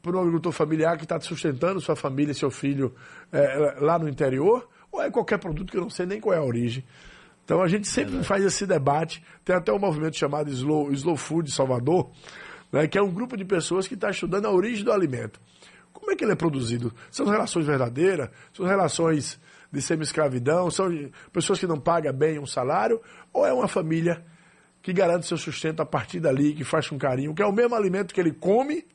por 0.00 0.14
um 0.14 0.20
agricultor 0.20 0.52
familiar 0.52 0.96
que 0.96 1.02
está 1.02 1.18
sustentando 1.20 1.80
sua 1.80 1.96
família 1.96 2.30
e 2.30 2.34
seu 2.34 2.50
filho 2.50 2.94
é, 3.32 3.76
lá 3.80 3.98
no 3.98 4.08
interior, 4.08 4.68
ou 4.92 5.02
é 5.02 5.10
qualquer 5.10 5.38
produto 5.38 5.70
que 5.70 5.76
eu 5.76 5.82
não 5.82 5.90
sei 5.90 6.06
nem 6.06 6.20
qual 6.20 6.34
é 6.34 6.38
a 6.38 6.44
origem. 6.44 6.84
Então 7.44 7.60
a 7.60 7.66
gente 7.66 7.88
sempre 7.88 8.22
faz 8.22 8.44
esse 8.44 8.64
debate. 8.64 9.22
Tem 9.44 9.56
até 9.56 9.72
um 9.72 9.78
movimento 9.78 10.16
chamado 10.16 10.50
Slow, 10.50 10.92
Slow 10.92 11.16
Food 11.16 11.50
Salvador, 11.50 12.10
né, 12.70 12.86
que 12.86 12.96
é 12.96 13.02
um 13.02 13.10
grupo 13.10 13.36
de 13.36 13.44
pessoas 13.44 13.88
que 13.88 13.94
está 13.94 14.10
estudando 14.10 14.46
a 14.46 14.52
origem 14.52 14.84
do 14.84 14.92
alimento. 14.92 15.40
Como 15.98 16.12
é 16.12 16.16
que 16.16 16.24
ele 16.24 16.32
é 16.32 16.36
produzido? 16.36 16.92
São 17.10 17.26
relações 17.26 17.66
verdadeiras? 17.66 18.30
São 18.52 18.64
relações 18.64 19.38
de 19.72 19.82
semi-escravidão? 19.82 20.70
São 20.70 20.88
pessoas 21.32 21.58
que 21.58 21.66
não 21.66 21.78
pagam 21.78 22.12
bem 22.12 22.38
um 22.38 22.46
salário? 22.46 23.00
Ou 23.32 23.44
é 23.44 23.52
uma 23.52 23.66
família 23.66 24.24
que 24.80 24.92
garante 24.92 25.26
seu 25.26 25.36
sustento 25.36 25.80
a 25.80 25.86
partir 25.86 26.20
dali, 26.20 26.54
que 26.54 26.64
faz 26.64 26.88
com 26.88 26.96
carinho, 26.96 27.34
que 27.34 27.42
é 27.42 27.46
o 27.46 27.52
mesmo 27.52 27.74
alimento 27.74 28.14
que 28.14 28.20
ele 28.20 28.32
come, 28.32 28.86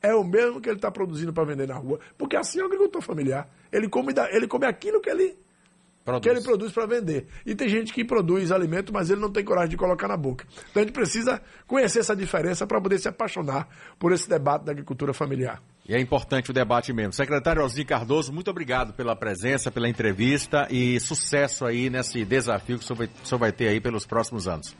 é 0.00 0.14
o 0.14 0.24
mesmo 0.24 0.60
que 0.60 0.68
ele 0.68 0.76
está 0.76 0.90
produzindo 0.90 1.32
para 1.32 1.44
vender 1.44 1.68
na 1.68 1.76
rua? 1.76 2.00
Porque 2.16 2.34
assim 2.36 2.58
é 2.60 2.62
o 2.62 2.66
agricultor 2.66 3.02
familiar. 3.02 3.48
Ele 3.70 3.88
come, 3.88 4.12
ele 4.32 4.48
come 4.48 4.66
aquilo 4.66 5.00
que 5.00 5.10
ele 5.10 5.36
Produz. 6.04 6.22
que 6.22 6.28
ele 6.28 6.40
produz 6.40 6.72
para 6.72 6.86
vender. 6.86 7.28
E 7.46 7.54
tem 7.54 7.68
gente 7.68 7.92
que 7.92 8.04
produz 8.04 8.50
alimento, 8.50 8.92
mas 8.92 9.10
ele 9.10 9.20
não 9.20 9.30
tem 9.30 9.44
coragem 9.44 9.70
de 9.70 9.76
colocar 9.76 10.08
na 10.08 10.16
boca. 10.16 10.44
Então 10.70 10.82
a 10.82 10.84
gente 10.84 10.94
precisa 10.94 11.40
conhecer 11.66 12.00
essa 12.00 12.16
diferença 12.16 12.66
para 12.66 12.80
poder 12.80 12.98
se 12.98 13.06
apaixonar 13.06 13.68
por 13.98 14.10
esse 14.12 14.28
debate 14.28 14.64
da 14.64 14.72
agricultura 14.72 15.14
familiar. 15.14 15.62
E 15.88 15.94
é 15.94 16.00
importante 16.00 16.50
o 16.50 16.54
debate 16.54 16.92
mesmo. 16.92 17.12
Secretário 17.12 17.62
Osni 17.62 17.84
Cardoso, 17.84 18.32
muito 18.32 18.48
obrigado 18.48 18.92
pela 18.92 19.16
presença, 19.16 19.70
pela 19.70 19.88
entrevista 19.88 20.68
e 20.70 21.00
sucesso 21.00 21.64
aí 21.64 21.90
nesse 21.90 22.24
desafio 22.24 22.78
que 22.78 22.84
o 22.84 22.86
senhor 22.86 22.98
vai, 22.98 23.06
o 23.06 23.26
senhor 23.26 23.38
vai 23.38 23.52
ter 23.52 23.68
aí 23.68 23.80
pelos 23.80 24.06
próximos 24.06 24.46
anos. 24.46 24.76